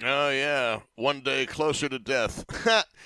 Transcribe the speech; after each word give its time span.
Oh, 0.00 0.30
yeah. 0.30 0.78
One 0.94 1.22
day 1.22 1.44
closer 1.44 1.88
to 1.88 1.98
death. 1.98 2.44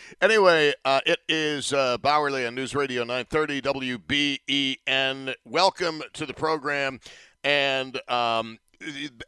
anyway, 0.21 0.75
uh, 0.85 1.01
it 1.07 1.21
is 1.27 1.73
uh, 1.73 1.97
Bauerle 1.97 2.47
on 2.47 2.55
News 2.55 2.75
Radio 2.75 3.03
930 3.03 3.63
WBEN. 4.87 5.35
Welcome 5.47 6.03
to 6.13 6.27
the 6.27 6.35
program. 6.35 7.01
And 7.43 7.97
um, 8.11 8.59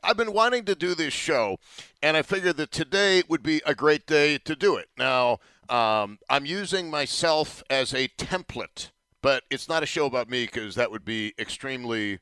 I've 0.02 0.18
been 0.18 0.34
wanting 0.34 0.66
to 0.66 0.74
do 0.74 0.94
this 0.94 1.14
show, 1.14 1.56
and 2.02 2.18
I 2.18 2.22
figured 2.22 2.58
that 2.58 2.70
today 2.70 3.22
would 3.30 3.42
be 3.42 3.62
a 3.64 3.74
great 3.74 4.06
day 4.06 4.36
to 4.44 4.54
do 4.54 4.76
it. 4.76 4.90
Now, 4.98 5.38
um, 5.70 6.18
I'm 6.28 6.44
using 6.44 6.90
myself 6.90 7.62
as 7.70 7.94
a 7.94 8.08
template, 8.08 8.90
but 9.22 9.42
it's 9.50 9.70
not 9.70 9.82
a 9.82 9.86
show 9.86 10.04
about 10.04 10.28
me 10.28 10.44
because 10.44 10.74
that 10.74 10.90
would 10.90 11.06
be 11.06 11.32
extremely 11.38 12.18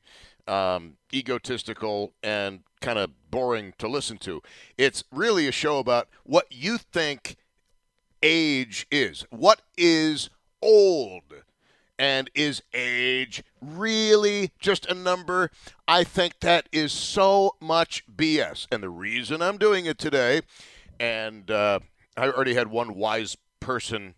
um, 0.47 0.95
egotistical 1.13 2.13
and 2.23 2.61
kind 2.83 2.99
of 2.99 3.09
boring 3.31 3.73
to 3.79 3.87
listen 3.87 4.17
to. 4.17 4.43
It's 4.77 5.03
really 5.11 5.47
a 5.47 5.51
show 5.51 5.79
about 5.79 6.09
what 6.23 6.45
you 6.51 6.77
think 6.77 7.37
age 8.21 8.85
is. 8.91 9.25
What 9.29 9.61
is 9.77 10.29
old? 10.61 11.23
And 11.97 12.29
is 12.35 12.61
age 12.73 13.43
really 13.61 14.51
just 14.59 14.85
a 14.87 14.93
number? 14.93 15.49
I 15.87 16.03
think 16.03 16.41
that 16.41 16.67
is 16.71 16.91
so 16.91 17.55
much 17.61 18.03
BS. 18.13 18.67
And 18.71 18.83
the 18.83 18.89
reason 18.89 19.41
I'm 19.41 19.57
doing 19.57 19.85
it 19.85 19.97
today, 19.97 20.41
and 20.99 21.49
uh, 21.49 21.79
I 22.17 22.27
already 22.27 22.55
had 22.55 22.67
one 22.67 22.95
wise 22.95 23.37
person 23.59 24.15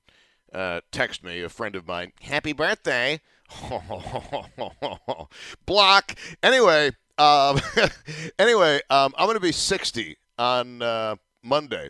uh, 0.54 0.82
text 0.92 1.24
me, 1.24 1.44
a 1.44 1.50
friend 1.50 1.76
of 1.76 1.86
mine, 1.86 2.14
happy 2.22 2.54
birthday. 2.54 3.20
Block. 5.66 6.16
Anyway, 6.42 6.92
um, 7.18 7.60
anyway, 8.40 8.82
um, 8.90 9.14
I'm 9.18 9.26
going 9.26 9.36
to 9.36 9.42
be 9.42 9.52
60 9.52 10.18
on 10.38 10.82
uh, 10.82 11.16
Monday. 11.44 11.90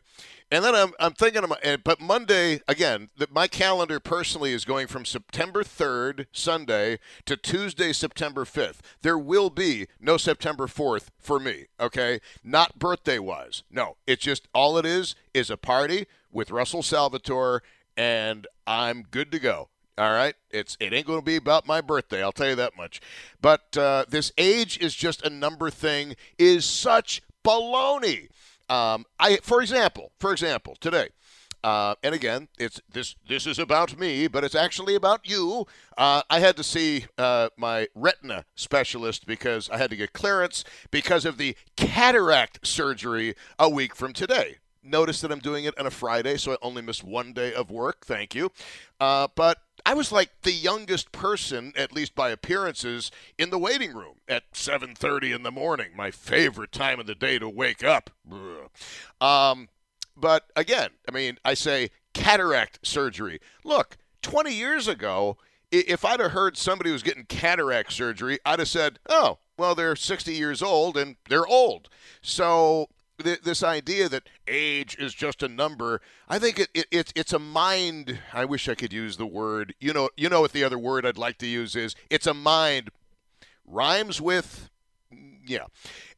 And 0.51 0.63
then 0.63 0.75
I'm, 0.75 0.91
I'm 0.99 1.13
thinking, 1.13 1.43
of 1.43 1.49
my, 1.49 1.77
but 1.83 1.99
Monday, 1.99 2.61
again, 2.67 3.09
the, 3.17 3.27
my 3.31 3.47
calendar 3.47 3.99
personally 3.99 4.53
is 4.53 4.63
going 4.63 4.85
from 4.85 5.03
September 5.03 5.63
3rd, 5.63 6.27
Sunday, 6.31 6.99
to 7.25 7.35
Tuesday, 7.35 7.91
September 7.91 8.45
5th. 8.45 8.77
There 9.01 9.17
will 9.17 9.49
be 9.49 9.87
no 9.99 10.17
September 10.17 10.67
4th 10.67 11.07
for 11.17 11.39
me, 11.39 11.65
okay? 11.79 12.19
Not 12.43 12.77
birthday 12.77 13.17
wise. 13.17 13.63
No, 13.71 13.97
it's 14.05 14.23
just 14.23 14.47
all 14.53 14.77
it 14.77 14.85
is 14.85 15.15
is 15.33 15.49
a 15.49 15.57
party 15.57 16.05
with 16.31 16.51
Russell 16.51 16.83
Salvatore, 16.83 17.63
and 17.97 18.45
I'm 18.67 19.03
good 19.09 19.31
to 19.31 19.39
go. 19.39 19.69
All 19.97 20.11
right, 20.11 20.35
it's 20.51 20.75
it 20.81 20.91
ain't 20.91 21.07
going 21.07 21.19
to 21.19 21.25
be 21.25 21.37
about 21.37 21.65
my 21.65 21.79
birthday. 21.79 22.21
I'll 22.21 22.33
tell 22.33 22.49
you 22.49 22.55
that 22.55 22.75
much. 22.75 22.99
But 23.41 23.77
uh, 23.77 24.03
this 24.09 24.33
age 24.37 24.77
is 24.79 24.93
just 24.93 25.25
a 25.25 25.29
number 25.29 25.69
thing 25.69 26.15
is 26.37 26.65
such 26.65 27.21
baloney. 27.45 28.27
Um, 28.67 29.05
I, 29.19 29.37
for 29.37 29.61
example, 29.61 30.11
for 30.19 30.33
example, 30.33 30.75
today, 30.81 31.09
uh, 31.63 31.95
and 32.03 32.13
again, 32.13 32.49
it's 32.59 32.81
this. 32.91 33.15
This 33.25 33.47
is 33.47 33.57
about 33.57 33.97
me, 33.97 34.27
but 34.27 34.43
it's 34.43 34.53
actually 34.53 34.95
about 34.95 35.29
you. 35.29 35.65
Uh, 35.97 36.23
I 36.29 36.41
had 36.41 36.57
to 36.57 36.63
see 36.63 37.05
uh, 37.17 37.49
my 37.55 37.87
retina 37.95 38.43
specialist 38.53 39.25
because 39.25 39.69
I 39.69 39.77
had 39.77 39.91
to 39.91 39.95
get 39.95 40.11
clearance 40.11 40.65
because 40.91 41.23
of 41.23 41.37
the 41.37 41.55
cataract 41.77 42.67
surgery 42.67 43.33
a 43.57 43.69
week 43.69 43.95
from 43.95 44.11
today. 44.11 44.57
Notice 44.83 45.21
that 45.21 45.31
I'm 45.31 45.39
doing 45.39 45.65
it 45.65 45.73
on 45.79 45.87
a 45.87 45.91
Friday, 45.91 46.37
so 46.37 46.51
I 46.51 46.57
only 46.61 46.83
missed 46.83 47.03
one 47.03 47.33
day 47.33 47.53
of 47.53 47.71
work. 47.71 48.05
Thank 48.05 48.35
you. 48.35 48.51
Uh, 48.99 49.27
but 49.35 49.57
I 49.85 49.93
was 49.93 50.11
like 50.11 50.41
the 50.41 50.51
youngest 50.51 51.11
person, 51.11 51.71
at 51.75 51.93
least 51.93 52.15
by 52.15 52.29
appearances, 52.31 53.11
in 53.37 53.51
the 53.51 53.59
waiting 53.59 53.93
room 53.93 54.15
at 54.27 54.51
7:30 54.53 55.31
in 55.31 55.43
the 55.43 55.51
morning. 55.51 55.91
My 55.95 56.09
favorite 56.09 56.71
time 56.71 56.99
of 56.99 57.05
the 57.05 57.13
day 57.15 57.37
to 57.37 57.47
wake 57.47 57.83
up. 57.83 58.09
Um, 59.21 59.69
but 60.17 60.45
again, 60.55 60.89
I 61.07 61.11
mean, 61.11 61.37
I 61.45 61.53
say 61.53 61.91
cataract 62.13 62.79
surgery. 62.85 63.39
Look, 63.63 63.97
20 64.21 64.53
years 64.53 64.87
ago, 64.87 65.37
if 65.71 66.03
I'd 66.03 66.19
have 66.19 66.31
heard 66.31 66.57
somebody 66.57 66.91
was 66.91 67.03
getting 67.03 67.25
cataract 67.25 67.93
surgery, 67.93 68.39
I'd 68.45 68.59
have 68.59 68.69
said, 68.69 68.99
"Oh, 69.07 69.39
well, 69.57 69.75
they're 69.75 69.95
60 69.95 70.33
years 70.33 70.61
old 70.63 70.97
and 70.97 71.17
they're 71.29 71.45
old." 71.45 71.89
So 72.21 72.89
this 73.17 73.63
idea 73.63 74.09
that 74.09 74.23
age 74.47 74.97
is 74.99 75.13
just 75.13 75.41
a 75.41 75.47
number 75.47 76.01
i 76.27 76.37
think 76.37 76.59
it, 76.59 76.67
it, 76.73 76.85
it's 76.91 77.13
it's 77.15 77.31
a 77.31 77.39
mind 77.39 78.19
i 78.33 78.43
wish 78.43 78.67
i 78.67 78.75
could 78.75 78.91
use 78.91 79.15
the 79.15 79.25
word 79.25 79.73
you 79.79 79.93
know 79.93 80.09
you 80.17 80.27
know 80.27 80.41
what 80.41 80.51
the 80.51 80.63
other 80.63 80.77
word 80.77 81.05
i'd 81.05 81.17
like 81.17 81.37
to 81.37 81.47
use 81.47 81.75
is? 81.75 81.95
It's 82.09 82.27
a 82.27 82.33
mind. 82.33 82.89
Rhymes 83.65 84.21
with 84.21 84.69
yeah 85.47 85.65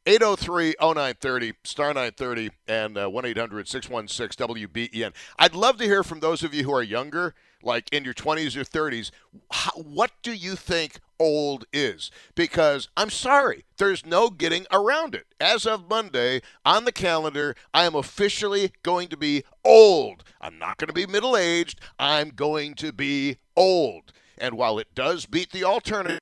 803-0930 0.06 1.54
star 1.62 1.88
930 1.88 2.50
and 2.66 2.96
uh, 2.96 3.08
1-800-616-wben 3.08 5.12
i'd 5.38 5.54
love 5.54 5.76
to 5.78 5.84
hear 5.84 6.02
from 6.02 6.20
those 6.20 6.42
of 6.42 6.54
you 6.54 6.64
who 6.64 6.72
are 6.72 6.82
younger 6.82 7.34
like 7.62 7.92
in 7.92 8.04
your 8.04 8.14
20s 8.14 8.56
or 8.56 8.64
30s 8.64 9.10
how, 9.50 9.72
what 9.72 10.12
do 10.22 10.32
you 10.32 10.56
think 10.56 11.00
old 11.18 11.64
is 11.72 12.10
because 12.34 12.88
I'm 12.96 13.10
sorry, 13.10 13.64
there's 13.76 14.06
no 14.06 14.30
getting 14.30 14.66
around 14.72 15.14
it. 15.14 15.26
As 15.40 15.66
of 15.66 15.88
Monday 15.88 16.40
on 16.64 16.84
the 16.84 16.92
calendar, 16.92 17.54
I 17.72 17.84
am 17.84 17.94
officially 17.94 18.72
going 18.82 19.08
to 19.08 19.16
be 19.16 19.44
old. 19.64 20.24
I'm 20.40 20.58
not 20.58 20.78
going 20.78 20.88
to 20.88 20.94
be 20.94 21.06
middle 21.06 21.36
aged, 21.36 21.80
I'm 21.98 22.30
going 22.30 22.74
to 22.74 22.92
be 22.92 23.38
old. 23.56 24.12
And 24.36 24.56
while 24.56 24.78
it 24.78 24.94
does 24.94 25.26
beat 25.26 25.50
the 25.50 25.64
alternative, 25.64 26.20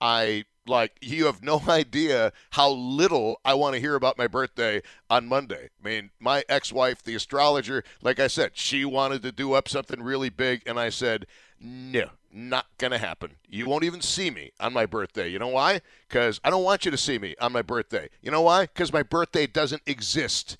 I 0.00 0.44
like 0.66 0.98
you 1.00 1.26
have 1.26 1.42
no 1.42 1.62
idea 1.68 2.32
how 2.50 2.70
little 2.70 3.40
I 3.44 3.54
want 3.54 3.74
to 3.74 3.80
hear 3.80 3.94
about 3.94 4.18
my 4.18 4.26
birthday 4.26 4.82
on 5.10 5.26
Monday. 5.26 5.70
I 5.82 5.88
mean, 5.88 6.10
my 6.20 6.44
ex-wife, 6.48 7.02
the 7.02 7.14
astrologer, 7.14 7.82
like 8.02 8.20
I 8.20 8.26
said, 8.26 8.52
she 8.54 8.84
wanted 8.84 9.22
to 9.22 9.32
do 9.32 9.54
up 9.54 9.68
something 9.68 10.02
really 10.02 10.28
big 10.28 10.62
and 10.66 10.78
I 10.78 10.90
said, 10.90 11.26
"No, 11.60 12.10
not 12.32 12.66
going 12.78 12.90
to 12.90 12.98
happen. 12.98 13.36
You 13.48 13.66
won't 13.66 13.84
even 13.84 14.00
see 14.00 14.30
me 14.30 14.52
on 14.60 14.72
my 14.72 14.86
birthday. 14.86 15.28
You 15.28 15.38
know 15.38 15.48
why? 15.48 15.80
Cuz 16.08 16.40
I 16.44 16.50
don't 16.50 16.64
want 16.64 16.84
you 16.84 16.90
to 16.90 16.96
see 16.96 17.18
me 17.18 17.34
on 17.40 17.52
my 17.52 17.62
birthday. 17.62 18.08
You 18.22 18.30
know 18.30 18.42
why? 18.42 18.66
Cuz 18.66 18.92
my 18.92 19.02
birthday 19.02 19.46
doesn't 19.46 19.82
exist. 19.86 20.56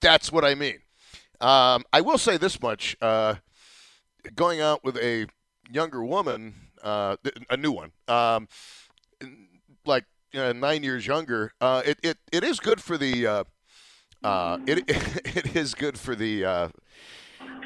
That's 0.00 0.32
what 0.32 0.44
I 0.44 0.54
mean. 0.54 0.80
Um, 1.40 1.84
I 1.92 2.00
will 2.00 2.18
say 2.18 2.36
this 2.36 2.62
much: 2.62 2.96
uh, 3.00 3.36
going 4.34 4.60
out 4.60 4.84
with 4.84 4.96
a 4.96 5.26
younger 5.70 6.04
woman, 6.04 6.54
uh, 6.82 7.16
a 7.50 7.56
new 7.56 7.72
one, 7.72 7.92
um, 8.06 8.48
like 9.84 10.04
uh, 10.34 10.52
nine 10.52 10.82
years 10.82 11.06
younger, 11.06 11.52
uh, 11.60 11.82
it, 11.84 11.98
it 12.02 12.18
it 12.30 12.44
is 12.44 12.60
good 12.60 12.80
for 12.80 12.96
the. 12.96 13.26
Uh, 13.26 13.44
uh, 14.22 14.58
it 14.66 14.84
it 15.36 15.56
is 15.56 15.74
good 15.74 15.98
for 15.98 16.14
the 16.14 16.44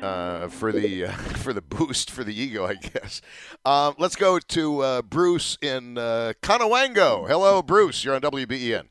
uh, 0.02 0.48
for 0.48 0.72
the 0.72 1.06
uh, 1.06 1.10
for 1.43 1.52
the 1.52 1.62
boost 1.62 2.10
for 2.10 2.25
the 2.25 2.38
ego, 2.38 2.66
I 2.66 2.75
guess. 2.75 3.20
Uh, 3.64 3.93
let's 3.98 4.16
go 4.16 4.38
to 4.38 4.81
uh, 4.81 5.02
Bruce 5.02 5.58
in 5.60 5.98
uh, 5.98 6.32
Conewango. 6.43 7.28
Hello, 7.28 7.62
Bruce. 7.62 8.04
You're 8.04 8.14
on 8.14 8.20
WBEN. 8.20 8.84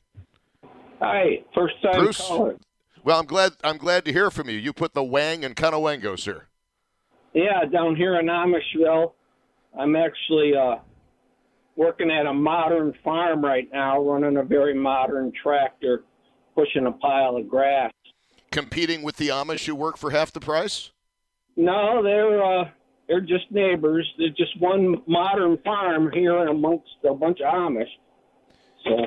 Hi, 1.02 1.44
first 1.54 1.76
time 1.82 2.04
Bruce. 2.04 2.18
caller. 2.18 2.58
Well, 3.04 3.20
I'm 3.20 3.26
glad 3.26 3.54
I'm 3.64 3.78
glad 3.78 4.06
to 4.06 4.14
hear 4.14 4.32
from 4.32 4.50
you. 4.50 4.58
You 4.58 4.74
put 4.74 4.94
the 4.94 5.04
Wang 5.04 5.44
in 5.44 5.54
Conewango, 5.54 6.18
sir. 6.18 6.46
Yeah, 7.34 7.66
down 7.72 7.96
here 7.96 8.18
in 8.20 8.28
Amishville, 8.28 9.12
I'm 9.78 9.96
actually 9.96 10.54
uh, 10.56 10.78
working 11.76 12.10
at 12.10 12.26
a 12.26 12.34
modern 12.34 12.94
farm 13.04 13.44
right 13.44 13.68
now, 13.74 14.02
running 14.02 14.38
a 14.38 14.44
very 14.44 14.74
modern 14.74 15.34
tractor, 15.44 16.04
pushing 16.56 16.86
a 16.88 16.94
pile 16.94 17.36
of 17.36 17.50
grass. 17.50 17.92
competing 18.52 19.02
with 19.04 19.18
the 19.18 19.28
Amish 19.28 19.66
who 19.66 19.76
work 19.76 19.98
for 19.98 20.12
half 20.12 20.32
the 20.32 20.40
price? 20.40 20.92
No, 21.56 22.04
they're 22.04 22.44
uh, 22.44 22.66
they're 23.08 23.22
just 23.22 23.52
neighbors. 23.52 24.12
There's 24.18 24.36
just 24.36 24.60
one 24.60 25.02
modern 25.08 25.58
farm 25.64 26.12
here 26.12 26.48
amongst 26.48 26.90
a 27.08 27.14
bunch 27.14 27.40
of 27.42 27.54
Amish. 27.54 27.86
So 28.84 29.06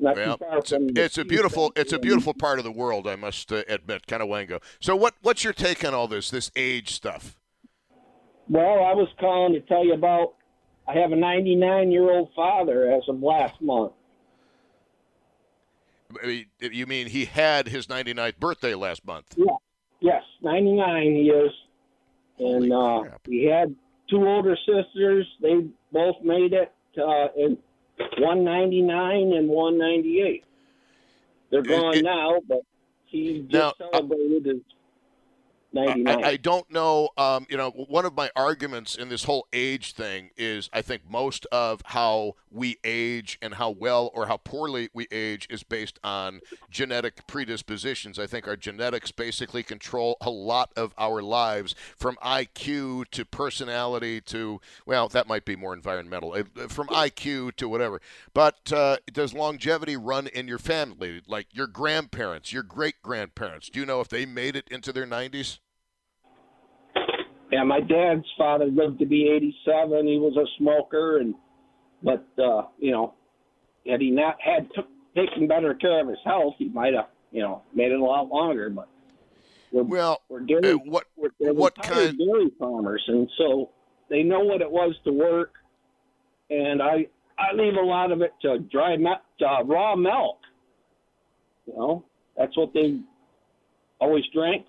not 0.00 0.16
Well, 0.16 0.38
too 0.38 0.44
far 0.44 0.58
it's 0.58 0.72
a, 0.72 0.78
it's 0.96 1.18
a 1.18 1.24
beautiful 1.24 1.72
it's 1.76 1.92
a 1.92 1.98
beautiful 1.98 2.34
part 2.34 2.58
of 2.58 2.64
the 2.64 2.72
world, 2.72 3.06
I 3.06 3.16
must 3.16 3.52
uh, 3.52 3.62
admit, 3.68 4.06
Conewango. 4.06 4.60
So 4.80 4.96
what 4.96 5.14
what's 5.22 5.44
your 5.44 5.52
take 5.52 5.84
on 5.84 5.94
all 5.94 6.08
this 6.08 6.30
this 6.30 6.50
age 6.56 6.92
stuff? 6.92 7.36
Well, 8.48 8.84
I 8.84 8.92
was 8.94 9.08
calling 9.18 9.52
to 9.54 9.60
tell 9.60 9.84
you 9.84 9.94
about. 9.94 10.34
I 10.88 10.94
have 10.94 11.12
a 11.12 11.16
99 11.16 11.92
year 11.92 12.10
old 12.10 12.30
father 12.34 12.90
as 12.90 13.02
of 13.08 13.22
last 13.22 13.62
month. 13.62 13.92
You 16.60 16.86
mean 16.86 17.06
he 17.06 17.24
had 17.24 17.68
his 17.68 17.86
99th 17.86 18.38
birthday 18.38 18.74
last 18.74 19.06
month? 19.06 19.26
Yeah. 19.36 19.46
Yes, 20.00 20.22
99 20.42 21.02
he 21.14 21.30
is. 21.30 21.52
And 22.42 22.72
uh, 22.72 23.02
he 23.26 23.44
had 23.44 23.74
two 24.10 24.26
older 24.26 24.56
sisters. 24.56 25.26
They 25.40 25.66
both 25.92 26.16
made 26.22 26.52
it 26.52 26.72
uh, 26.98 27.28
in 27.36 27.56
199 28.18 29.32
and 29.32 29.48
198. 29.48 30.44
They're 31.50 31.62
gone 31.62 31.98
it- 31.98 32.04
now, 32.04 32.40
but 32.48 32.62
he 33.06 33.46
just 33.48 33.78
Now, 33.78 33.86
uh, 33.88 33.90
celebrated 33.92 34.46
his 34.46 34.62
99. 35.72 36.24
I, 36.24 36.28
I 36.28 36.36
don't 36.36 36.70
know. 36.70 37.10
Um, 37.16 37.46
you 37.48 37.56
know, 37.56 37.70
one 37.70 38.04
of 38.04 38.14
my 38.14 38.30
arguments 38.36 38.94
in 38.94 39.08
this 39.08 39.24
whole 39.24 39.46
age 39.52 39.94
thing 39.94 40.30
is 40.36 40.68
I 40.72 40.82
think 40.82 41.02
most 41.08 41.46
of 41.46 41.80
how 41.84 42.34
we 42.50 42.78
age 42.84 43.38
and 43.40 43.54
how 43.54 43.70
well 43.70 44.10
or 44.14 44.26
how 44.26 44.36
poorly 44.36 44.90
we 44.92 45.06
age 45.10 45.46
is 45.50 45.62
based 45.62 45.98
on 46.04 46.40
genetic 46.70 47.26
predispositions. 47.26 48.18
I 48.18 48.26
think 48.26 48.46
our 48.46 48.56
genetics 48.56 49.10
basically 49.10 49.62
control 49.62 50.16
a 50.20 50.30
lot 50.30 50.70
of 50.76 50.94
our 50.98 51.22
lives 51.22 51.74
from 51.96 52.16
IQ 52.22 53.10
to 53.12 53.24
personality 53.24 54.20
to, 54.22 54.60
well, 54.86 55.08
that 55.08 55.26
might 55.26 55.44
be 55.44 55.56
more 55.56 55.72
environmental, 55.72 56.34
uh, 56.34 56.68
from 56.68 56.88
IQ 56.88 57.56
to 57.56 57.68
whatever. 57.68 58.00
But 58.34 58.72
uh, 58.72 58.98
does 59.12 59.32
longevity 59.32 59.96
run 59.96 60.26
in 60.26 60.48
your 60.48 60.58
family? 60.58 61.22
Like 61.26 61.46
your 61.52 61.66
grandparents, 61.66 62.52
your 62.52 62.62
great 62.62 63.02
grandparents? 63.02 63.70
Do 63.70 63.80
you 63.80 63.86
know 63.86 64.00
if 64.00 64.08
they 64.08 64.26
made 64.26 64.56
it 64.56 64.68
into 64.70 64.92
their 64.92 65.06
90s? 65.06 65.58
Yeah, 67.52 67.64
my 67.64 67.80
dad's 67.80 68.24
father 68.38 68.64
lived 68.64 68.98
to 69.00 69.06
be 69.06 69.28
87. 69.28 70.06
He 70.06 70.16
was 70.18 70.34
a 70.38 70.46
smoker, 70.58 71.18
and 71.18 71.34
but 72.02 72.26
uh, 72.42 72.62
you 72.78 72.92
know, 72.92 73.12
had 73.86 74.00
he 74.00 74.10
not 74.10 74.36
had 74.40 74.68
took, 74.74 74.86
taken 75.14 75.46
better 75.46 75.74
care 75.74 76.00
of 76.00 76.08
his 76.08 76.18
health, 76.24 76.54
he 76.58 76.70
might 76.70 76.94
have 76.94 77.08
you 77.30 77.42
know 77.42 77.62
made 77.74 77.92
it 77.92 78.00
a 78.00 78.04
lot 78.04 78.28
longer. 78.28 78.70
But 78.70 78.88
we're, 79.70 79.82
Well, 79.82 80.22
we're 80.30 80.40
dairy, 80.40 80.72
uh, 80.72 80.76
what 80.78 81.04
we're, 81.16 81.28
they're 81.38 81.52
what 81.52 81.74
kind- 81.82 82.16
dairy 82.18 82.50
farmers, 82.58 83.04
and 83.06 83.28
so 83.36 83.68
they 84.08 84.22
know 84.22 84.40
what 84.40 84.62
it 84.62 84.70
was 84.70 84.94
to 85.04 85.12
work. 85.12 85.52
And 86.48 86.80
I 86.82 87.06
I 87.38 87.54
leave 87.54 87.74
a 87.74 87.84
lot 87.84 88.12
of 88.12 88.22
it 88.22 88.32
to 88.42 88.60
dry 88.60 88.96
to 88.96 89.62
raw 89.64 89.94
milk. 89.94 90.38
You 91.66 91.74
know, 91.74 92.04
that's 92.36 92.56
what 92.56 92.72
they 92.72 93.00
always 94.00 94.24
drank. 94.32 94.66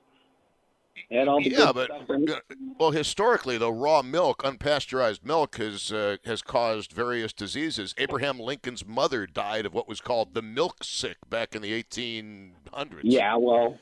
Had 1.11 1.27
all 1.27 1.41
the 1.41 1.49
yeah, 1.49 1.71
but 1.73 1.87
stuff 1.87 2.09
in 2.09 2.23
it. 2.23 2.29
uh, 2.29 2.55
well, 2.79 2.91
historically, 2.91 3.57
though, 3.57 3.69
raw 3.69 4.01
milk, 4.01 4.43
unpasteurized 4.43 5.23
milk, 5.23 5.57
has 5.57 5.91
uh, 5.91 6.17
has 6.25 6.41
caused 6.41 6.91
various 6.91 7.33
diseases. 7.33 7.95
Abraham 7.97 8.39
Lincoln's 8.39 8.85
mother 8.85 9.25
died 9.25 9.65
of 9.65 9.73
what 9.73 9.87
was 9.87 10.01
called 10.01 10.33
the 10.33 10.41
milk 10.41 10.83
sick 10.83 11.17
back 11.29 11.55
in 11.55 11.61
the 11.61 11.83
1800s. 11.83 13.01
Yeah, 13.03 13.35
well, 13.37 13.77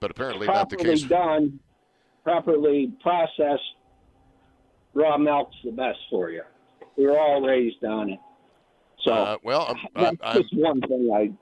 but 0.00 0.10
apparently 0.10 0.46
not 0.46 0.70
the 0.70 0.76
properly 0.76 0.96
case. 0.96 1.08
done, 1.08 1.60
properly 2.22 2.92
processed, 3.02 3.62
raw 4.94 5.16
milk's 5.16 5.56
the 5.64 5.72
best 5.72 5.98
for 6.10 6.30
you. 6.30 6.42
We 6.96 7.06
were 7.06 7.18
all 7.18 7.42
raised 7.42 7.84
on 7.84 8.10
it. 8.10 8.20
So 9.02 9.12
Uh, 9.12 9.36
well, 9.42 9.66
I'm, 9.68 9.76
that's 9.94 10.16
I'm, 10.22 10.36
I'm, 10.36 10.42
just 10.42 10.54
one 10.56 10.80
thing. 10.82 11.10
I 11.14 11.32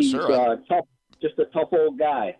he's 0.00 0.10
sir, 0.10 0.30
uh, 0.32 0.56
tough, 0.68 0.86
just 1.20 1.38
a 1.38 1.44
tough 1.46 1.68
old 1.72 1.98
guy. 1.98 2.36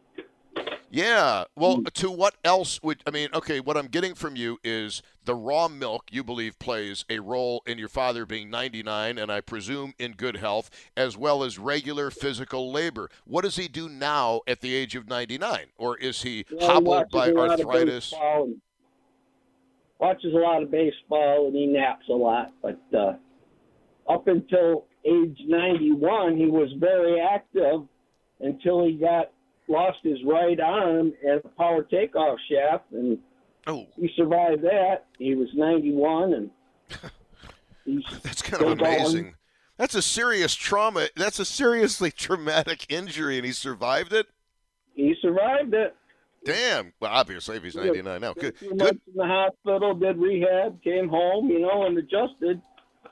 Yeah. 0.94 1.44
Well, 1.56 1.76
Hmm. 1.76 1.84
to 1.94 2.10
what 2.10 2.34
else 2.44 2.82
would 2.82 3.02
I 3.06 3.10
mean? 3.10 3.30
Okay, 3.32 3.60
what 3.60 3.78
I'm 3.78 3.86
getting 3.86 4.14
from 4.14 4.36
you 4.36 4.58
is 4.62 5.02
the 5.24 5.34
raw 5.34 5.66
milk 5.66 6.04
you 6.12 6.22
believe 6.22 6.58
plays 6.58 7.06
a 7.08 7.20
role 7.20 7.62
in 7.66 7.78
your 7.78 7.88
father 7.88 8.26
being 8.26 8.50
99 8.50 9.16
and 9.16 9.32
I 9.32 9.40
presume 9.40 9.94
in 9.98 10.12
good 10.12 10.36
health, 10.36 10.68
as 10.94 11.16
well 11.16 11.42
as 11.44 11.58
regular 11.58 12.10
physical 12.10 12.70
labor. 12.70 13.08
What 13.24 13.42
does 13.44 13.56
he 13.56 13.68
do 13.68 13.88
now 13.88 14.42
at 14.46 14.60
the 14.60 14.74
age 14.74 14.94
of 14.94 15.08
99, 15.08 15.68
or 15.78 15.96
is 15.96 16.22
he 16.22 16.44
Well, 16.52 16.66
hobbled 16.68 16.86
watches 16.86 17.12
by 17.12 17.28
a 17.28 17.32
lot 17.32 17.58
of 17.60 17.66
arthritis? 17.66 18.12
and- 18.12 18.60
Watches 19.98 20.34
a 20.34 20.38
lot 20.38 20.62
of 20.62 20.70
baseball 20.70 21.46
and 21.46 21.56
he 21.56 21.66
naps 21.68 22.06
a 22.08 22.12
lot, 22.12 22.52
but 22.60 22.78
uh, 22.92 23.14
up 24.08 24.26
until 24.28 24.84
age 25.06 25.38
91, 25.46 26.36
he 26.36 26.46
was 26.48 26.70
very 26.72 27.18
active 27.20 27.86
until 28.40 28.84
he 28.84 28.94
got 28.94 29.30
lost 29.68 29.98
his 30.02 30.18
right 30.26 30.58
arm 30.60 31.12
at 31.28 31.44
a 31.44 31.48
power 31.56 31.82
takeoff 31.84 32.38
shaft, 32.50 32.90
and 32.92 33.18
Oh, 33.66 33.86
he 33.96 34.10
survived 34.16 34.62
that. 34.62 35.06
He 35.18 35.34
was 35.36 35.48
91, 35.54 36.32
and 36.34 36.50
that's 38.22 38.42
kind 38.42 38.62
of 38.62 38.78
going. 38.78 38.94
amazing. 38.94 39.34
That's 39.78 39.94
a 39.94 40.02
serious 40.02 40.54
trauma. 40.54 41.08
That's 41.16 41.38
a 41.38 41.44
seriously 41.44 42.10
traumatic 42.16 42.86
injury, 42.90 43.36
and 43.36 43.46
he 43.46 43.52
survived 43.52 44.12
it. 44.12 44.26
He 44.94 45.14
survived 45.22 45.74
it. 45.74 45.94
Damn. 46.44 46.92
Well, 47.00 47.12
obviously, 47.12 47.56
if 47.56 47.62
he's 47.62 47.76
99 47.76 48.20
now, 48.20 48.32
good. 48.34 48.54
a 48.54 48.58
few 48.58 48.68
Good. 48.70 48.78
months 48.78 49.00
in 49.06 49.14
the 49.14 49.26
hospital, 49.26 49.94
did 49.94 50.18
rehab, 50.18 50.82
came 50.82 51.08
home, 51.08 51.48
you 51.48 51.60
know, 51.60 51.86
and 51.86 51.96
adjusted. 51.96 52.60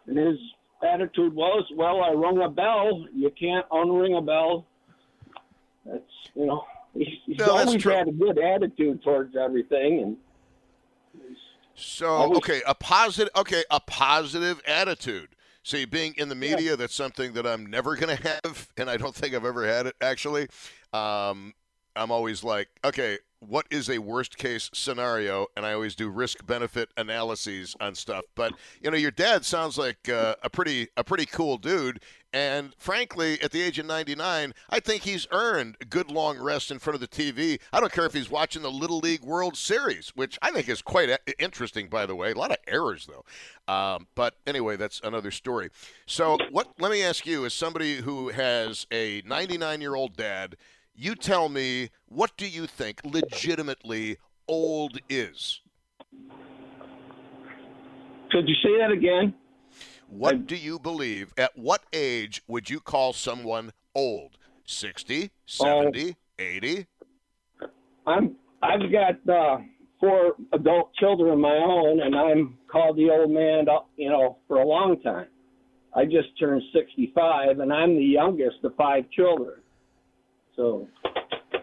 And 0.06 0.18
his 0.18 0.36
attitude 0.82 1.32
was, 1.34 1.64
"Well, 1.76 2.02
I 2.02 2.10
rung 2.12 2.42
a 2.42 2.50
bell. 2.50 3.06
You 3.14 3.30
can't 3.38 3.68
unring 3.70 4.18
a 4.18 4.22
bell." 4.22 4.66
That's 5.84 6.02
you 6.34 6.46
know, 6.46 6.64
he's, 6.94 7.08
he's 7.26 7.38
No, 7.38 7.50
always 7.50 7.82
had 7.82 8.08
a 8.08 8.12
good 8.12 8.38
attitude 8.38 9.02
towards 9.02 9.36
everything, 9.36 10.02
and 10.02 10.16
So 11.74 12.06
Always- 12.08 12.38
okay, 12.38 12.62
a 12.66 12.74
positive 12.74 13.32
okay, 13.36 13.64
a 13.70 13.80
positive 13.80 14.60
attitude. 14.66 15.28
See, 15.62 15.84
being 15.84 16.14
in 16.16 16.28
the 16.30 16.34
media, 16.34 16.74
that's 16.76 16.94
something 16.94 17.34
that 17.34 17.46
I'm 17.46 17.66
never 17.66 17.96
gonna 17.96 18.16
have, 18.16 18.68
and 18.76 18.88
I 18.90 18.96
don't 18.96 19.14
think 19.14 19.34
I've 19.34 19.44
ever 19.44 19.66
had 19.66 19.86
it 19.86 19.96
actually. 20.00 20.48
Um, 20.92 21.54
I'm 21.96 22.10
always 22.10 22.42
like, 22.44 22.68
okay, 22.84 23.18
what 23.40 23.66
is 23.70 23.90
a 23.90 23.98
worst 23.98 24.38
case 24.38 24.70
scenario? 24.72 25.46
And 25.56 25.66
I 25.66 25.72
always 25.72 25.94
do 25.94 26.08
risk 26.08 26.46
benefit 26.46 26.90
analyses 26.96 27.74
on 27.80 27.94
stuff. 27.94 28.24
But 28.34 28.52
you 28.80 28.90
know, 28.90 28.96
your 28.96 29.10
dad 29.10 29.44
sounds 29.44 29.76
like 29.76 30.08
uh, 30.08 30.36
a 30.42 30.50
pretty 30.50 30.88
a 30.96 31.04
pretty 31.04 31.26
cool 31.26 31.56
dude. 31.56 32.00
And 32.32 32.74
frankly, 32.78 33.40
at 33.42 33.50
the 33.50 33.60
age 33.60 33.78
of 33.80 33.86
99, 33.86 34.54
I 34.68 34.80
think 34.80 35.02
he's 35.02 35.26
earned 35.32 35.76
a 35.80 35.84
good 35.84 36.12
long 36.12 36.38
rest 36.38 36.70
in 36.70 36.78
front 36.78 36.94
of 36.94 37.00
the 37.00 37.08
TV. 37.08 37.58
I 37.72 37.80
don't 37.80 37.90
care 37.90 38.06
if 38.06 38.12
he's 38.12 38.30
watching 38.30 38.62
the 38.62 38.70
Little 38.70 38.98
League 39.00 39.24
World 39.24 39.56
Series, 39.56 40.10
which 40.14 40.38
I 40.40 40.52
think 40.52 40.68
is 40.68 40.80
quite 40.80 41.10
a- 41.10 41.42
interesting, 41.42 41.88
by 41.88 42.06
the 42.06 42.14
way. 42.14 42.30
A 42.30 42.36
lot 42.36 42.52
of 42.52 42.58
errors, 42.68 43.08
though. 43.08 43.24
Um, 43.72 44.06
but 44.14 44.34
anyway, 44.46 44.76
that's 44.76 45.00
another 45.02 45.32
story. 45.32 45.70
So, 46.06 46.38
what? 46.52 46.68
Let 46.78 46.92
me 46.92 47.02
ask 47.02 47.26
you, 47.26 47.44
as 47.46 47.54
somebody 47.54 47.96
who 47.96 48.28
has 48.28 48.86
a 48.92 49.22
99 49.26 49.80
year 49.80 49.96
old 49.96 50.16
dad, 50.16 50.56
you 50.94 51.14
tell 51.14 51.48
me, 51.48 51.90
what 52.06 52.36
do 52.36 52.46
you 52.46 52.66
think 52.66 53.00
legitimately 53.04 54.18
old 54.48 54.98
is? 55.08 55.60
could 58.30 58.48
you 58.48 58.54
say 58.62 58.78
that 58.78 58.90
again? 58.90 59.34
What 60.08 60.46
do 60.46 60.56
you 60.56 60.78
believe? 60.78 61.32
At 61.36 61.56
what 61.56 61.82
age 61.92 62.42
would 62.48 62.70
you 62.70 62.80
call 62.80 63.12
someone 63.12 63.72
old? 63.94 64.38
60, 64.64 65.30
70, 65.46 66.16
80? 66.38 66.86
I'm 68.06 68.36
I've 68.62 68.80
got 68.92 69.34
uh, 69.34 69.58
four 69.98 70.34
adult 70.52 70.94
children 70.94 71.32
of 71.32 71.38
my 71.38 71.54
own, 71.54 72.00
and 72.00 72.14
I'm 72.14 72.58
called 72.70 72.96
the 72.96 73.10
old 73.10 73.30
man, 73.30 73.68
uh, 73.68 73.80
you 73.96 74.08
know, 74.08 74.38
for 74.46 74.58
a 74.58 74.66
long 74.66 75.00
time. 75.00 75.26
I 75.94 76.04
just 76.04 76.38
turned 76.38 76.62
65, 76.72 77.58
and 77.58 77.72
I'm 77.72 77.96
the 77.96 78.04
youngest 78.04 78.58
of 78.62 78.76
five 78.76 79.10
children. 79.10 79.54
So 80.56 80.88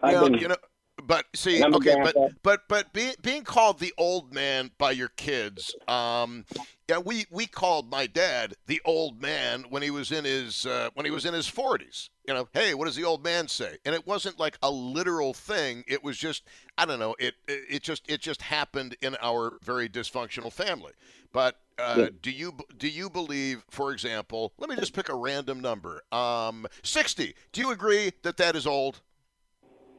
I've 0.03 0.13
Well, 0.13 0.23
been 0.29 0.33
you 0.39 0.47
know, 0.47 0.55
but 1.03 1.25
see, 1.35 1.57
And 1.57 1.65
I'm 1.65 1.73
a 1.73 1.77
okay, 1.77 1.95
but 2.01 2.15
grandpa. 2.15 2.27
but 2.43 2.61
but 2.67 2.93
being 2.93 3.13
being 3.21 3.43
called 3.43 3.79
the 3.79 3.93
old 3.97 4.33
man 4.33 4.71
by 4.77 4.91
your 4.91 5.09
kids, 5.09 5.75
um, 5.87 6.45
yeah, 6.89 6.97
we 6.99 7.25
we 7.29 7.45
called 7.45 7.89
my 7.89 8.07
dad 8.07 8.55
the 8.65 8.81
old 8.85 9.21
man 9.21 9.65
when 9.69 9.81
he 9.83 9.89
was 9.91 10.11
in 10.11 10.25
his 10.25 10.65
uh, 10.65 10.89
when 10.93 11.05
he 11.05 11.11
was 11.11 11.25
in 11.25 11.33
his 11.33 11.47
forties. 11.47 12.09
You 12.27 12.33
know, 12.33 12.49
hey, 12.53 12.73
what 12.73 12.85
does 12.85 12.95
the 12.95 13.03
old 13.05 13.23
man 13.23 13.47
say? 13.47 13.77
And 13.85 13.95
it 13.95 14.05
wasn't 14.05 14.39
like 14.39 14.57
a 14.61 14.69
literal 14.71 15.33
thing. 15.33 15.83
It 15.87 16.03
was 16.03 16.17
just 16.17 16.43
I 16.77 16.85
don't 16.85 16.99
know. 16.99 17.15
It 17.19 17.35
it, 17.47 17.63
it 17.69 17.83
just 17.83 18.09
it 18.09 18.21
just 18.21 18.41
happened 18.41 18.95
in 19.01 19.15
our 19.21 19.57
very 19.61 19.87
dysfunctional 19.89 20.51
family. 20.51 20.93
But 21.31 21.57
uh, 21.79 21.95
Yeah. 21.97 22.09
do 22.21 22.31
you 22.31 22.53
do 22.77 22.87
you 22.87 23.09
believe, 23.09 23.63
for 23.69 23.91
example, 23.91 24.53
let 24.57 24.69
me 24.69 24.75
just 24.75 24.93
pick 24.93 25.09
a 25.09 25.15
random 25.15 25.59
number, 25.59 26.01
um, 26.11 26.65
sixty? 26.83 27.35
Do 27.51 27.61
you 27.61 27.71
agree 27.71 28.11
that 28.23 28.37
that 28.37 28.55
is 28.55 28.65
old? 28.65 29.01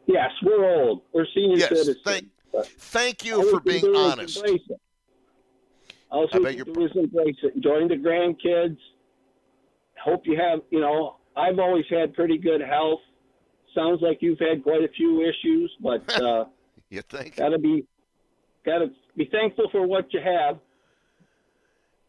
Yes, 0.07 0.31
we're 0.43 0.65
old. 0.65 1.03
We're 1.13 1.27
senior 1.35 1.57
Yes, 1.59 1.69
citizens. 1.69 1.99
thank- 2.05 2.29
Thank 2.65 3.25
you 3.27 3.49
for 3.51 3.61
being 3.61 3.85
honest. 3.95 4.43
All 6.11 6.27
I 6.33 6.39
we 6.39 6.45
beg 6.45 6.57
can 6.65 6.75
your 6.75 6.89
do 6.91 6.99
embrace 7.01 7.37
it. 7.43 7.61
Join 7.61 7.87
the 7.89 7.95
grandkids. 7.97 8.79
Hope 10.03 10.23
you 10.27 10.37
have, 10.39 10.61
you 10.71 10.81
know, 10.81 11.17
I've 11.37 11.59
always 11.59 11.85
had 11.91 12.15
pretty 12.15 12.39
good 12.39 12.63
health. 12.63 13.01
Sounds 13.75 14.01
like 14.01 14.23
you've 14.23 14.39
had 14.39 14.63
quite 14.63 14.83
a 14.83 14.89
few 14.89 15.21
issues, 15.21 15.71
but 15.81 16.03
uh, 16.23 16.47
You 16.89 17.03
think? 17.03 17.37
gotta 17.37 17.59
be, 17.59 17.85
gotta 18.65 18.87
be 19.17 19.27
thankful 19.27 19.69
for 19.71 19.87
what 19.87 20.13
you 20.15 20.21
have. 20.21 20.59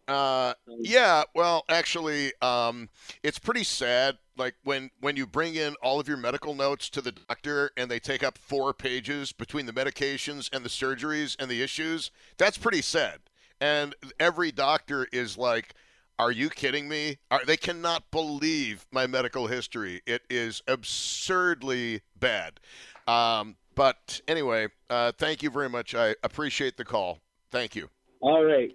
Uh, 0.09 0.53
yeah. 0.79 1.23
Well, 1.35 1.63
actually, 1.69 2.33
um, 2.41 2.89
it's 3.21 3.37
pretty 3.37 3.63
sad. 3.63 4.17
Like 4.37 4.55
when 4.63 4.89
when 4.99 5.15
you 5.15 5.27
bring 5.27 5.55
in 5.55 5.75
all 5.83 5.99
of 5.99 6.07
your 6.07 6.17
medical 6.17 6.55
notes 6.55 6.89
to 6.91 7.01
the 7.01 7.11
doctor 7.11 7.71
and 7.77 7.91
they 7.91 7.99
take 7.99 8.23
up 8.23 8.37
four 8.37 8.73
pages 8.73 9.31
between 9.31 9.65
the 9.65 9.73
medications 9.73 10.49
and 10.51 10.65
the 10.65 10.69
surgeries 10.69 11.35
and 11.39 11.49
the 11.49 11.61
issues. 11.61 12.09
That's 12.37 12.57
pretty 12.57 12.81
sad. 12.81 13.19
And 13.61 13.95
every 14.19 14.51
doctor 14.51 15.07
is 15.11 15.37
like, 15.37 15.75
"Are 16.17 16.31
you 16.31 16.49
kidding 16.49 16.87
me? 16.87 17.17
Are, 17.29 17.45
they 17.45 17.57
cannot 17.57 18.09
believe 18.11 18.87
my 18.91 19.05
medical 19.05 19.47
history. 19.47 20.01
It 20.07 20.23
is 20.29 20.63
absurdly 20.67 22.01
bad." 22.17 22.59
Um, 23.07 23.57
but 23.75 24.21
anyway, 24.27 24.69
uh, 24.89 25.11
thank 25.11 25.43
you 25.43 25.49
very 25.49 25.69
much. 25.69 25.93
I 25.93 26.15
appreciate 26.23 26.77
the 26.77 26.85
call. 26.85 27.19
Thank 27.51 27.75
you. 27.75 27.89
All 28.21 28.43
right. 28.43 28.71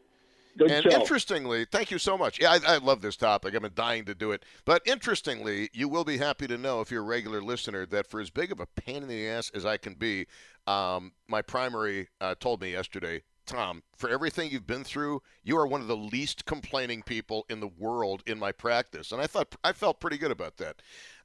Good 0.56 0.70
And 0.70 0.84
show. 0.84 0.90
interestingly, 0.90 1.64
thank 1.64 1.90
you 1.90 1.98
so 1.98 2.16
much. 2.16 2.40
Yeah, 2.40 2.52
I, 2.66 2.74
I 2.74 2.76
love 2.78 3.02
this 3.02 3.16
topic. 3.16 3.54
I've 3.54 3.62
been 3.62 3.72
dying 3.74 4.04
to 4.04 4.14
do 4.14 4.30
it. 4.32 4.44
But 4.64 4.82
interestingly, 4.86 5.68
you 5.72 5.88
will 5.88 6.04
be 6.04 6.18
happy 6.18 6.46
to 6.46 6.56
know 6.56 6.80
if 6.80 6.90
you're 6.90 7.02
a 7.02 7.06
regular 7.06 7.42
listener 7.42 7.86
that 7.86 8.06
for 8.06 8.20
as 8.20 8.30
big 8.30 8.52
of 8.52 8.60
a 8.60 8.66
pain 8.66 9.02
in 9.02 9.08
the 9.08 9.26
ass 9.28 9.50
as 9.54 9.66
I 9.66 9.76
can 9.76 9.94
be, 9.94 10.26
um, 10.66 11.12
my 11.28 11.42
primary 11.42 12.08
uh, 12.20 12.34
told 12.38 12.60
me 12.60 12.72
yesterday, 12.72 13.22
Tom, 13.46 13.82
for 13.96 14.08
everything 14.08 14.50
you've 14.50 14.66
been 14.66 14.84
through, 14.84 15.22
you 15.42 15.58
are 15.58 15.66
one 15.66 15.80
of 15.80 15.86
the 15.88 15.96
least 15.96 16.44
complaining 16.46 17.02
people 17.02 17.44
in 17.50 17.60
the 17.60 17.68
world 17.68 18.22
in 18.26 18.38
my 18.38 18.52
practice, 18.52 19.12
and 19.12 19.20
I 19.20 19.26
thought 19.26 19.54
I 19.62 19.72
felt 19.72 20.00
pretty 20.00 20.16
good 20.16 20.30
about 20.30 20.56
that. 20.58 20.80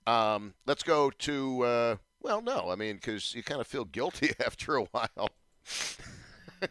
Um, 0.05 0.53
let's 0.65 0.83
go 0.83 1.11
to 1.11 1.63
uh, 1.63 1.95
well, 2.21 2.41
no, 2.41 2.69
I 2.69 2.75
mean 2.75 2.95
because 2.95 3.33
you 3.33 3.43
kind 3.43 3.61
of 3.61 3.67
feel 3.67 3.85
guilty 3.85 4.31
after 4.45 4.75
a 4.75 4.83
while. 4.83 5.29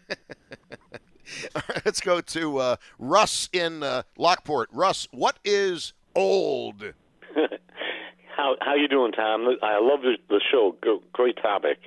All 1.55 1.63
right, 1.69 1.83
let's 1.85 2.01
go 2.01 2.21
to 2.21 2.59
uh, 2.59 2.77
Russ 2.99 3.49
in 3.53 3.83
uh, 3.83 4.03
Lockport. 4.17 4.69
Russ, 4.73 5.09
what 5.13 5.39
is 5.45 5.93
old? 6.15 6.95
how 8.37 8.57
how 8.61 8.75
you 8.75 8.89
doing, 8.89 9.13
Tom? 9.13 9.47
I 9.63 9.79
love 9.81 10.03
the, 10.03 10.17
the 10.29 10.41
show. 10.51 10.77
Great 11.13 11.37
topic. 11.43 11.79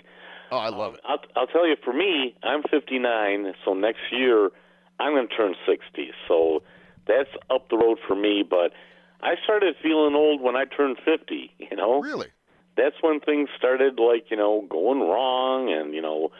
Oh, 0.51 0.57
I 0.57 0.69
love 0.69 0.95
it. 0.95 0.99
I'll 1.05 1.19
I'll 1.35 1.47
tell 1.47 1.67
you. 1.67 1.75
For 1.83 1.93
me, 1.93 2.35
I'm 2.43 2.61
59, 2.69 3.53
so 3.65 3.73
next 3.73 4.01
year 4.11 4.49
I'm 4.99 5.13
going 5.13 5.27
to 5.27 5.35
turn 5.35 5.55
60. 5.65 6.11
So 6.27 6.61
that's 7.07 7.29
up 7.49 7.69
the 7.69 7.77
road 7.77 7.99
for 8.07 8.15
me. 8.15 8.43
But 8.47 8.73
I 9.21 9.35
started 9.43 9.75
feeling 9.81 10.13
old 10.13 10.41
when 10.41 10.55
I 10.55 10.65
turned 10.65 10.97
50. 11.03 11.51
You 11.57 11.77
know, 11.77 12.01
Really? 12.01 12.27
that's 12.77 12.95
when 13.01 13.19
things 13.21 13.49
started 13.57 13.99
like 13.99 14.25
you 14.29 14.37
know 14.37 14.65
going 14.69 14.99
wrong 15.01 15.71
and 15.71 15.93
you 15.93 16.01
know 16.01 16.31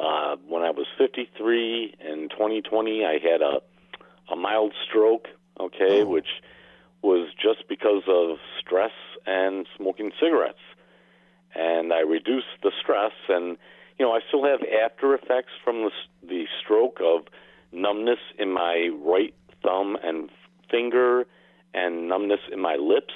uh 0.00 0.36
when 0.48 0.62
i 0.62 0.70
was 0.70 0.86
53 0.98 1.94
in 2.00 2.28
2020 2.30 3.04
i 3.04 3.12
had 3.18 3.42
a 3.42 3.60
a 4.32 4.36
mild 4.36 4.72
stroke 4.88 5.28
okay 5.60 6.02
Oh. 6.02 6.06
which 6.06 6.28
was 7.02 7.28
just 7.40 7.68
because 7.68 8.02
of 8.08 8.38
stress 8.60 8.92
and 9.26 9.66
smoking 9.76 10.12
cigarettes 10.20 10.58
and 11.54 11.92
i 11.92 12.00
reduced 12.00 12.46
the 12.62 12.72
stress 12.80 13.12
and 13.28 13.56
you 13.98 14.04
know 14.04 14.12
i 14.12 14.20
still 14.28 14.44
have 14.44 14.60
after 14.84 15.14
effects 15.14 15.52
from 15.64 15.82
the 15.84 15.90
the 16.28 16.46
stroke 16.62 16.98
of 17.02 17.26
numbness 17.72 18.18
in 18.38 18.50
my 18.52 18.90
right 19.02 19.34
thumb 19.62 19.96
and 20.02 20.30
finger 20.70 21.26
and 21.74 22.08
numbness 22.08 22.40
in 22.52 22.60
my 22.60 22.74
lips 22.76 23.14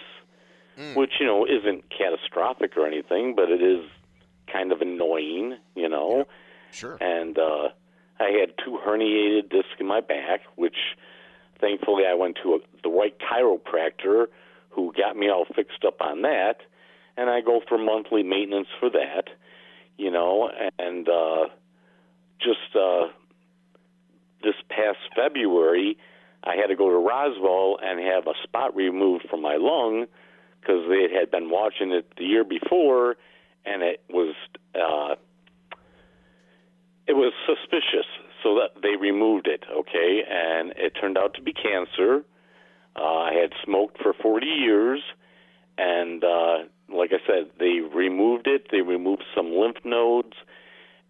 which 0.94 1.12
you 1.20 1.26
know 1.26 1.44
isn't 1.44 1.84
catastrophic 1.90 2.74
or 2.76 2.86
anything, 2.86 3.34
but 3.34 3.50
it 3.50 3.60
is 3.62 3.84
kind 4.50 4.72
of 4.72 4.80
annoying, 4.80 5.56
you 5.74 5.88
know. 5.88 6.24
Sure. 6.72 6.96
And 7.00 7.38
uh, 7.38 7.68
I 8.18 8.30
had 8.38 8.52
two 8.64 8.78
herniated 8.86 9.50
discs 9.50 9.74
in 9.78 9.86
my 9.86 10.00
back, 10.00 10.40
which 10.56 10.76
thankfully 11.60 12.04
I 12.08 12.14
went 12.14 12.38
to 12.42 12.54
a, 12.54 12.58
the 12.82 12.90
right 12.90 13.14
chiropractor 13.18 14.26
who 14.70 14.92
got 14.96 15.16
me 15.16 15.28
all 15.28 15.46
fixed 15.54 15.84
up 15.86 16.00
on 16.00 16.22
that, 16.22 16.58
and 17.16 17.28
I 17.28 17.40
go 17.40 17.60
for 17.68 17.76
monthly 17.76 18.22
maintenance 18.22 18.68
for 18.78 18.88
that, 18.90 19.24
you 19.98 20.10
know, 20.10 20.50
and 20.78 21.08
uh, 21.08 21.46
just 22.40 22.76
uh, 22.76 23.08
this 24.42 24.54
past 24.68 24.98
February. 25.14 25.96
I 26.42 26.56
had 26.56 26.68
to 26.68 26.76
go 26.76 26.88
to 26.88 26.96
Roswell 26.96 27.78
and 27.82 28.00
have 28.00 28.26
a 28.26 28.32
spot 28.42 28.74
removed 28.74 29.26
from 29.28 29.42
my 29.42 29.56
lung 29.56 30.06
because 30.60 30.88
they 30.88 31.14
had 31.14 31.30
been 31.30 31.50
watching 31.50 31.92
it 31.92 32.10
the 32.16 32.24
year 32.24 32.44
before, 32.44 33.16
and 33.66 33.82
it 33.82 34.02
was 34.08 34.34
uh, 34.74 35.16
it 37.10 37.16
was 37.16 37.32
suspicious, 37.44 38.06
so 38.40 38.54
that 38.54 38.80
they 38.82 38.94
removed 38.94 39.48
it. 39.48 39.64
Okay, 39.68 40.22
and 40.30 40.70
it 40.76 40.92
turned 41.00 41.18
out 41.18 41.34
to 41.34 41.42
be 41.42 41.52
cancer. 41.52 42.24
Uh, 42.94 43.02
I 43.02 43.32
had 43.32 43.50
smoked 43.64 44.00
for 44.00 44.12
40 44.12 44.46
years, 44.46 45.02
and 45.76 46.22
uh, 46.22 46.56
like 46.88 47.10
I 47.12 47.18
said, 47.26 47.50
they 47.58 47.80
removed 47.80 48.46
it. 48.46 48.68
They 48.70 48.82
removed 48.82 49.24
some 49.34 49.50
lymph 49.52 49.78
nodes 49.84 50.34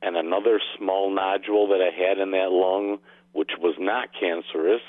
and 0.00 0.16
another 0.16 0.58
small 0.78 1.14
nodule 1.14 1.68
that 1.68 1.82
I 1.82 1.92
had 1.94 2.18
in 2.18 2.30
that 2.30 2.50
lung, 2.50 2.98
which 3.32 3.50
was 3.58 3.74
not 3.78 4.08
cancerous. 4.18 4.80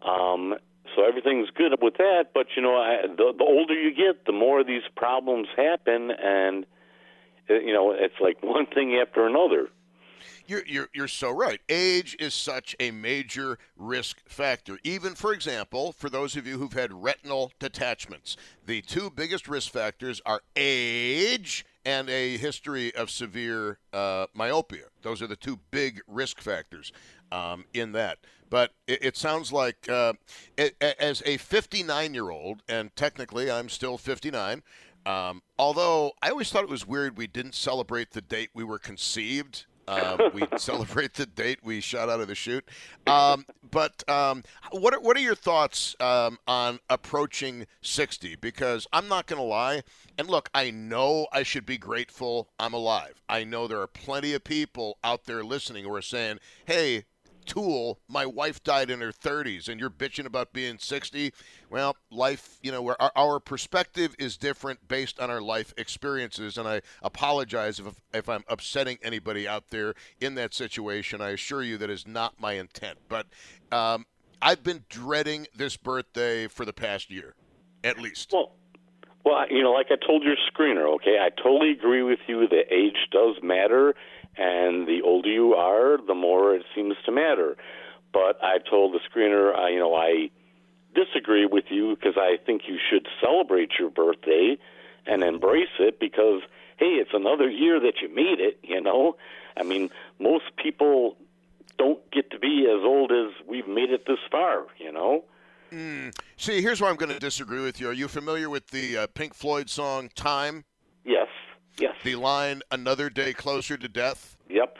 Um, 0.00 0.54
so 0.96 1.04
everything's 1.04 1.50
good 1.50 1.72
with 1.82 1.98
that, 1.98 2.30
but 2.32 2.46
you 2.56 2.62
know, 2.62 2.76
I, 2.76 3.02
the, 3.06 3.34
the 3.36 3.44
older 3.44 3.74
you 3.74 3.90
get, 3.94 4.24
the 4.24 4.32
more 4.32 4.64
these 4.64 4.82
problems 4.96 5.48
happen, 5.56 6.10
and 6.10 6.64
you 7.50 7.74
know, 7.74 7.92
it's 7.92 8.14
like 8.18 8.38
one 8.42 8.64
thing 8.66 8.98
after 9.06 9.26
another. 9.26 9.68
You're, 10.46 10.66
you're, 10.66 10.88
you're 10.92 11.08
so 11.08 11.30
right. 11.30 11.60
Age 11.68 12.16
is 12.18 12.34
such 12.34 12.74
a 12.80 12.90
major 12.90 13.58
risk 13.76 14.18
factor. 14.28 14.78
Even, 14.84 15.14
for 15.14 15.32
example, 15.32 15.92
for 15.92 16.10
those 16.10 16.36
of 16.36 16.46
you 16.46 16.58
who've 16.58 16.72
had 16.72 16.92
retinal 16.92 17.52
detachments, 17.58 18.36
the 18.66 18.82
two 18.82 19.10
biggest 19.10 19.48
risk 19.48 19.70
factors 19.72 20.20
are 20.26 20.42
age 20.56 21.64
and 21.84 22.08
a 22.08 22.36
history 22.36 22.94
of 22.94 23.10
severe 23.10 23.78
uh, 23.92 24.26
myopia. 24.34 24.84
Those 25.02 25.22
are 25.22 25.26
the 25.26 25.36
two 25.36 25.58
big 25.70 26.00
risk 26.06 26.40
factors 26.40 26.92
um, 27.30 27.64
in 27.74 27.92
that. 27.92 28.18
But 28.50 28.72
it, 28.86 29.02
it 29.02 29.16
sounds 29.16 29.52
like, 29.52 29.88
uh, 29.88 30.12
a- 30.58 31.02
as 31.02 31.22
a 31.24 31.38
59 31.38 32.14
year 32.14 32.30
old, 32.30 32.62
and 32.68 32.94
technically 32.94 33.50
I'm 33.50 33.68
still 33.68 33.98
59, 33.98 34.62
um, 35.06 35.42
although 35.58 36.12
I 36.22 36.30
always 36.30 36.50
thought 36.50 36.62
it 36.62 36.68
was 36.68 36.86
weird 36.86 37.16
we 37.16 37.26
didn't 37.26 37.54
celebrate 37.54 38.12
the 38.12 38.20
date 38.20 38.50
we 38.54 38.62
were 38.64 38.78
conceived. 38.78 39.66
Um, 39.88 40.18
we 40.32 40.42
celebrate 40.56 41.14
the 41.14 41.26
date 41.26 41.58
we 41.62 41.80
shot 41.80 42.08
out 42.08 42.20
of 42.20 42.28
the 42.28 42.34
chute. 42.34 42.68
Um, 43.06 43.46
but 43.68 44.08
um, 44.08 44.44
what 44.70 44.94
are, 44.94 45.00
what 45.00 45.16
are 45.16 45.20
your 45.20 45.34
thoughts 45.34 45.96
um, 46.00 46.38
on 46.46 46.78
approaching 46.88 47.66
60? 47.80 48.36
Because 48.36 48.86
I'm 48.92 49.08
not 49.08 49.26
going 49.26 49.40
to 49.40 49.46
lie. 49.46 49.82
And 50.18 50.28
look, 50.28 50.48
I 50.54 50.70
know 50.70 51.26
I 51.32 51.42
should 51.42 51.66
be 51.66 51.78
grateful 51.78 52.48
I'm 52.58 52.74
alive. 52.74 53.22
I 53.28 53.44
know 53.44 53.66
there 53.66 53.80
are 53.80 53.86
plenty 53.86 54.34
of 54.34 54.44
people 54.44 54.98
out 55.02 55.24
there 55.24 55.44
listening 55.44 55.84
who 55.84 55.94
are 55.94 56.02
saying, 56.02 56.38
hey, 56.66 57.04
Tool, 57.44 57.98
my 58.08 58.26
wife 58.26 58.62
died 58.62 58.90
in 58.90 59.00
her 59.00 59.12
30s, 59.12 59.68
and 59.68 59.80
you're 59.80 59.90
bitching 59.90 60.26
about 60.26 60.52
being 60.52 60.78
60. 60.78 61.32
Well, 61.70 61.96
life, 62.10 62.58
you 62.62 62.72
know, 62.72 62.94
our, 62.98 63.12
our 63.16 63.40
perspective 63.40 64.14
is 64.18 64.36
different 64.36 64.88
based 64.88 65.20
on 65.20 65.30
our 65.30 65.40
life 65.40 65.72
experiences, 65.76 66.58
and 66.58 66.68
I 66.68 66.82
apologize 67.02 67.78
if, 67.78 67.86
if 68.12 68.28
I'm 68.28 68.44
upsetting 68.48 68.98
anybody 69.02 69.46
out 69.46 69.70
there 69.70 69.94
in 70.20 70.34
that 70.36 70.54
situation. 70.54 71.20
I 71.20 71.30
assure 71.30 71.62
you 71.62 71.78
that 71.78 71.90
is 71.90 72.06
not 72.06 72.40
my 72.40 72.54
intent. 72.54 72.98
But 73.08 73.26
um, 73.70 74.06
I've 74.40 74.62
been 74.62 74.84
dreading 74.88 75.46
this 75.54 75.76
birthday 75.76 76.48
for 76.48 76.64
the 76.64 76.72
past 76.72 77.10
year, 77.10 77.34
at 77.84 77.98
least. 77.98 78.30
Well, 78.32 78.52
well, 79.24 79.46
you 79.48 79.62
know, 79.62 79.70
like 79.72 79.86
I 79.90 80.04
told 80.04 80.24
your 80.24 80.34
screener, 80.52 80.92
okay, 80.96 81.18
I 81.20 81.30
totally 81.30 81.70
agree 81.70 82.02
with 82.02 82.18
you 82.26 82.48
that 82.48 82.72
age 82.72 83.08
does 83.12 83.36
matter, 83.42 83.94
and 84.36 84.86
the 84.86 85.02
older 85.02 85.28
you 85.28 85.54
are, 85.54 85.98
the 86.06 86.14
more 86.14 86.54
it 86.54 86.64
seems 86.74 86.96
to 87.04 87.12
matter. 87.12 87.56
But 88.12 88.42
I 88.42 88.58
told 88.58 88.94
the 88.94 89.00
screener, 89.00 89.56
uh, 89.56 89.68
you 89.68 89.78
know, 89.78 89.94
I 89.94 90.30
disagree 90.94 91.46
with 91.46 91.64
you 91.70 91.96
because 91.96 92.16
I 92.16 92.36
think 92.44 92.62
you 92.66 92.78
should 92.90 93.06
celebrate 93.20 93.72
your 93.78 93.90
birthday 93.90 94.58
and 95.06 95.22
embrace 95.22 95.74
it 95.78 95.98
because, 95.98 96.42
hey, 96.76 96.96
it's 97.00 97.14
another 97.14 97.48
year 97.48 97.80
that 97.80 97.94
you 98.02 98.08
made 98.08 98.40
it, 98.40 98.58
you 98.62 98.80
know? 98.80 99.16
I 99.56 99.62
mean, 99.62 99.90
most 100.18 100.44
people 100.56 101.16
don't 101.78 101.98
get 102.10 102.30
to 102.30 102.38
be 102.38 102.66
as 102.68 102.84
old 102.84 103.10
as 103.10 103.32
we've 103.46 103.68
made 103.68 103.90
it 103.90 104.06
this 104.06 104.18
far, 104.30 104.66
you 104.78 104.92
know? 104.92 105.24
Mm. 105.72 106.14
See, 106.36 106.60
here's 106.60 106.80
where 106.80 106.90
I'm 106.90 106.96
going 106.96 107.12
to 107.12 107.18
disagree 107.18 107.62
with 107.62 107.80
you. 107.80 107.88
Are 107.88 107.94
you 107.94 108.06
familiar 108.06 108.50
with 108.50 108.68
the 108.68 108.98
uh, 108.98 109.06
Pink 109.14 109.34
Floyd 109.34 109.70
song 109.70 110.10
Time? 110.14 110.64
Yes. 111.04 111.28
Yes. 111.78 111.94
The 112.04 112.16
line 112.16 112.62
"Another 112.70 113.08
Day 113.10 113.32
Closer 113.32 113.76
to 113.76 113.88
Death." 113.88 114.36
Yep. 114.48 114.78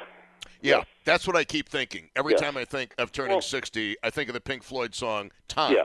Yeah, 0.61 0.77
Yes. 0.79 0.87
that's 1.05 1.27
what 1.27 1.37
I 1.37 1.45
keep 1.45 1.69
thinking. 1.69 2.11
Every 2.15 2.33
Yes. 2.33 2.41
time 2.41 2.57
I 2.57 2.65
think 2.65 2.95
of 2.99 3.11
turning 3.13 3.33
Well- 3.33 3.41
60, 3.41 3.97
I 4.03 4.11
think 4.11 4.29
of 4.29 4.35
the 4.35 4.41
Pink 4.41 4.63
Floyd 4.63 4.95
song 4.95 5.33
"Time." 5.49 5.75
Yeah. 5.75 5.85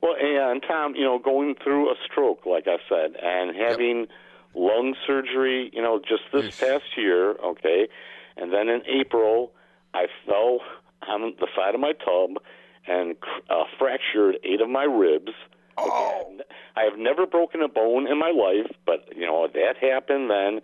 Well, 0.00 0.14
and 0.18 0.62
Tom, 0.62 0.94
you 0.96 1.04
know, 1.04 1.18
going 1.18 1.54
through 1.56 1.90
a 1.90 1.94
stroke, 2.06 2.46
like 2.46 2.66
I 2.66 2.78
said, 2.88 3.16
and 3.16 3.54
having 3.54 4.08
lung 4.54 4.96
surgery, 5.06 5.70
you 5.74 5.82
know, 5.82 5.98
just 6.00 6.22
this 6.32 6.44
Yes. 6.46 6.60
past 6.60 6.96
year, 6.96 7.32
okay, 7.32 7.88
and 8.36 8.52
then 8.52 8.68
in 8.68 8.82
April, 8.86 9.52
I 9.94 10.06
fell 10.26 10.60
on 11.06 11.34
the 11.38 11.46
side 11.54 11.74
of 11.74 11.80
my 11.80 11.92
tub 11.92 12.42
and 12.86 13.16
uh, 13.50 13.64
fractured 13.78 14.38
eight 14.42 14.60
of 14.62 14.68
my 14.70 14.84
ribs. 14.84 15.32
Oh, 15.80 16.38
I 16.76 16.82
have 16.82 16.98
never 16.98 17.26
broken 17.26 17.62
a 17.62 17.68
bone 17.68 18.06
in 18.06 18.18
my 18.18 18.30
life, 18.30 18.70
but 18.86 19.08
you 19.16 19.26
know 19.26 19.48
that 19.52 19.76
happened 19.80 20.30
then. 20.30 20.60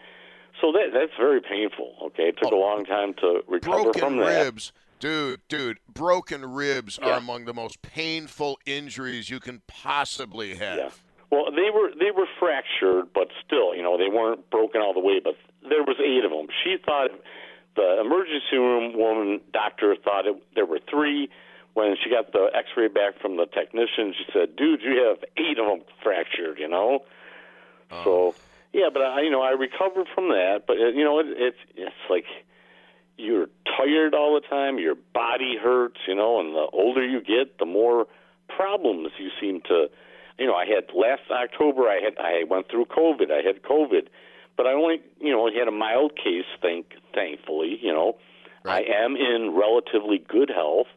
So 0.61 0.73
that 0.73 0.91
that's 0.93 1.13
very 1.19 1.41
painful. 1.41 1.95
Okay, 2.07 2.25
it 2.25 2.37
took 2.41 2.53
a 2.53 2.55
oh. 2.55 2.61
long 2.61 2.85
time 2.85 3.15
to 3.21 3.43
recover 3.49 3.77
Oh, 3.77 3.83
broken 3.85 4.01
from 4.01 4.17
that. 4.19 4.45
ribs. 4.45 4.73
Dude, 4.99 5.41
dude, 5.49 5.79
broken 5.93 6.55
ribs 6.55 6.99
Yeah. 7.03 7.11
are 7.11 7.19
among 7.19 7.45
the 7.45 7.53
most 7.53 7.83
painful 7.83 8.59
injuries 8.65 9.29
you 9.29 9.41
can 9.41 9.61
possibly 9.67 10.55
have. 10.55 10.79
Yeah. 10.79 10.91
Well, 11.31 11.51
they 11.51 11.71
were 11.75 11.91
they 11.99 12.11
were 12.17 12.27
fractured, 12.39 13.13
but 13.13 13.29
still, 13.45 13.75
you 13.75 13.83
know, 13.83 13.99
they 13.99 14.09
weren't 14.09 14.49
broken 14.51 14.81
all 14.81 14.95
the 14.95 15.01
way. 15.01 15.21
But 15.23 15.37
there 15.63 15.83
was 15.83 15.97
eight 16.01 16.25
of 16.25 16.31
them. 16.31 16.47
She 16.65 16.77
thought 16.85 17.11
the 17.75 18.01
emergency 18.01 18.57
room 18.57 18.97
woman 18.97 19.41
doctor 19.53 19.97
thought 20.03 20.27
it, 20.27 20.37
there 20.55 20.67
were 20.67 20.81
three. 20.89 21.29
When 21.77 21.95
she 22.03 22.09
got 22.09 22.33
the 22.33 22.49
X-ray 22.55 22.89
back 22.89 23.21
from 23.21 23.37
the 23.37 23.45
technician, 23.45 24.15
she 24.17 24.25
said, 24.33 24.57
"Dude, 24.57 24.81
you 24.81 25.05
have 25.05 25.19
eight 25.37 25.59
of 25.59 25.67
them 25.67 25.83
fractured." 26.03 26.59
You 26.59 26.69
know. 26.69 27.05
Oh. 27.91 28.05
So 28.05 28.35
yeah, 28.73 28.89
but 28.91 29.03
I, 29.03 29.21
you 29.21 29.31
know, 29.31 29.43
I 29.43 29.51
recovered 29.51 30.07
from 30.15 30.31
that. 30.31 30.63
But 30.67 30.79
it, 30.79 30.95
you 30.95 31.05
know, 31.05 31.19
it, 31.19 31.27
it's 31.29 31.59
it's 31.77 31.95
like 32.09 32.25
you're 33.19 33.49
tired 33.77 34.15
all 34.15 34.41
the 34.41 34.49
time. 34.49 34.79
Your 34.79 34.95
body 35.13 35.59
hurts. 35.63 36.01
You 36.09 36.15
know, 36.15 36.41
and 36.41 36.55
the 36.55 36.67
older 36.73 37.07
you 37.07 37.21
get, 37.21 37.59
the 37.59 37.67
more 37.67 38.07
problems 38.49 39.11
you 39.19 39.29
seem 39.39 39.61
to. 39.69 39.89
You 40.39 40.47
know, 40.47 40.55
I 40.55 40.65
had 40.65 40.85
last 40.95 41.31
October. 41.31 41.83
I 41.83 42.01
had 42.03 42.17
I 42.19 42.45
went 42.49 42.71
through 42.71 42.87
COVID. 42.87 43.31
I 43.31 43.47
had 43.47 43.63
COVID, 43.63 44.09
but 44.57 44.67
I 44.67 44.73
only 44.73 45.03
you 45.21 45.31
know 45.31 45.47
had 45.47 45.69
a 45.69 45.77
mild 45.77 46.17
case. 46.17 46.49
Thank 46.63 46.95
thankfully, 47.13 47.79
you 47.83 47.93
know, 47.93 48.17
I 48.65 48.81
am 48.81 49.15
in 49.15 49.53
relatively 49.55 50.19
good 50.19 50.49
health. 50.49 50.89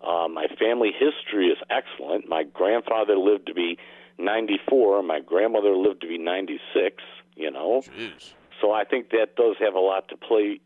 Uh, 0.00 0.28
my 0.28 0.46
family 0.58 0.90
history 0.92 1.48
is 1.48 1.58
excellent. 1.70 2.28
My 2.28 2.44
grandfather 2.44 3.16
lived 3.16 3.46
to 3.48 3.54
be 3.54 3.78
94. 4.18 5.02
My 5.02 5.20
grandmother 5.20 5.74
lived 5.76 6.02
to 6.02 6.08
be 6.08 6.18
96. 6.18 7.02
You 7.36 7.50
know, 7.52 7.82
Jeez. 7.96 8.32
so 8.60 8.72
I 8.72 8.84
think 8.84 9.10
that 9.10 9.36
does 9.36 9.56
have 9.60 9.74
a 9.74 9.78
lot 9.80 10.08
to 10.08 10.16
play 10.16 10.60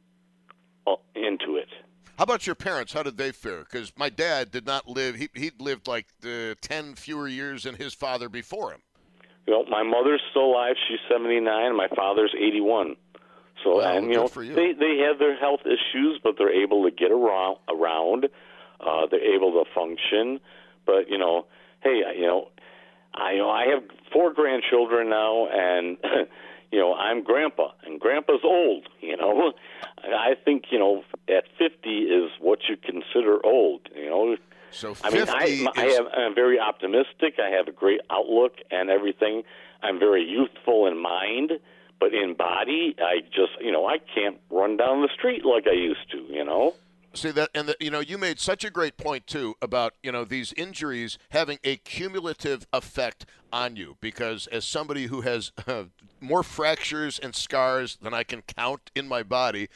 uh, 0.86 0.94
into 1.14 1.56
it. 1.56 1.68
How 2.16 2.24
about 2.24 2.46
your 2.46 2.54
parents? 2.54 2.92
How 2.94 3.02
did 3.02 3.18
they 3.18 3.30
fare? 3.30 3.60
Because 3.60 3.92
my 3.96 4.08
dad 4.08 4.50
did 4.50 4.64
not 4.66 4.88
live. 4.88 5.16
He 5.16 5.28
he 5.34 5.50
lived 5.58 5.86
like 5.86 6.06
uh, 6.24 6.54
ten 6.62 6.94
fewer 6.94 7.28
years 7.28 7.64
than 7.64 7.74
his 7.74 7.92
father 7.92 8.28
before 8.30 8.72
him. 8.72 8.80
You 9.46 9.52
know, 9.54 9.64
my 9.68 9.82
mother's 9.82 10.22
still 10.30 10.44
alive. 10.46 10.76
She's 10.88 11.00
79. 11.10 11.76
My 11.76 11.88
father's 11.96 12.32
81. 12.38 12.94
So, 13.64 13.78
Wow, 13.78 13.96
and 13.96 14.06
you 14.06 14.14
know, 14.14 14.30
you. 14.36 14.54
they 14.54 14.72
they 14.72 14.98
have 15.06 15.18
their 15.18 15.36
health 15.36 15.60
issues, 15.66 16.20
but 16.22 16.34
they're 16.38 16.52
able 16.62 16.84
to 16.84 16.90
get 16.90 17.10
around. 17.10 17.58
Around, 17.68 18.28
uh, 18.82 19.06
they're 19.10 19.34
able 19.34 19.52
to 19.64 19.70
function. 19.74 20.40
But 20.86 21.08
you 21.08 21.18
know, 21.18 21.46
hey, 21.82 22.02
you 22.16 22.26
know, 22.26 22.48
I 23.14 23.32
you 23.32 23.38
know 23.38 23.50
I 23.50 23.66
have 23.66 23.82
four 24.12 24.32
grandchildren 24.32 25.08
now, 25.08 25.46
and 25.48 25.96
you 26.72 26.78
know 26.78 26.94
I'm 26.94 27.22
grandpa, 27.22 27.72
and 27.84 28.00
grandpa's 28.00 28.44
old. 28.44 28.88
You 29.00 29.16
know, 29.16 29.52
I 29.98 30.34
think 30.44 30.64
you 30.70 30.78
know 30.78 31.04
at 31.28 31.44
50 31.58 31.88
is 31.88 32.30
what 32.40 32.60
you 32.68 32.76
consider 32.76 33.44
old. 33.44 33.88
You 33.94 34.10
know, 34.10 34.36
So 34.72 34.96
I 35.04 35.10
mean, 35.10 35.28
I, 35.28 35.66
I 35.76 35.86
is 35.86 35.96
have, 35.96 36.06
I'm 36.16 36.34
very 36.34 36.58
optimistic. 36.58 37.34
I 37.38 37.50
have 37.50 37.68
a 37.68 37.72
great 37.72 38.00
outlook 38.10 38.54
and 38.70 38.90
everything. 38.90 39.42
I'm 39.82 39.98
very 39.98 40.24
youthful 40.24 40.86
in 40.86 40.96
mind, 40.96 41.52
but 41.98 42.14
in 42.14 42.34
body, 42.34 42.94
I 43.00 43.20
just, 43.20 43.60
you 43.60 43.72
know, 43.72 43.86
I 43.86 43.98
can't 43.98 44.38
run 44.50 44.76
down 44.76 45.02
the 45.02 45.08
street 45.12 45.44
like 45.44 45.66
I 45.66 45.74
used 45.74 46.10
to, 46.12 46.18
you 46.18 46.44
know? 46.44 46.74
See 47.14 47.30
that, 47.32 47.50
and 47.54 47.74
you 47.78 47.90
know, 47.90 48.00
you 48.00 48.16
made 48.16 48.40
such 48.40 48.64
a 48.64 48.70
great 48.70 48.96
point 48.96 49.26
too 49.26 49.54
about 49.60 49.94
you 50.02 50.10
know 50.12 50.24
these 50.24 50.52
injuries 50.54 51.18
having 51.30 51.58
a 51.62 51.76
cumulative 51.76 52.66
effect 52.72 53.26
on 53.52 53.76
you. 53.76 53.96
Because 54.00 54.46
as 54.46 54.64
somebody 54.64 55.06
who 55.06 55.20
has 55.20 55.52
uh, 55.66 55.84
more 56.22 56.42
fractures 56.42 57.18
and 57.18 57.34
scars 57.34 57.96
than 58.00 58.14
I 58.14 58.22
can 58.22 58.42
count 58.42 58.90
in 58.94 59.08
my 59.08 59.22
body, 59.22 59.68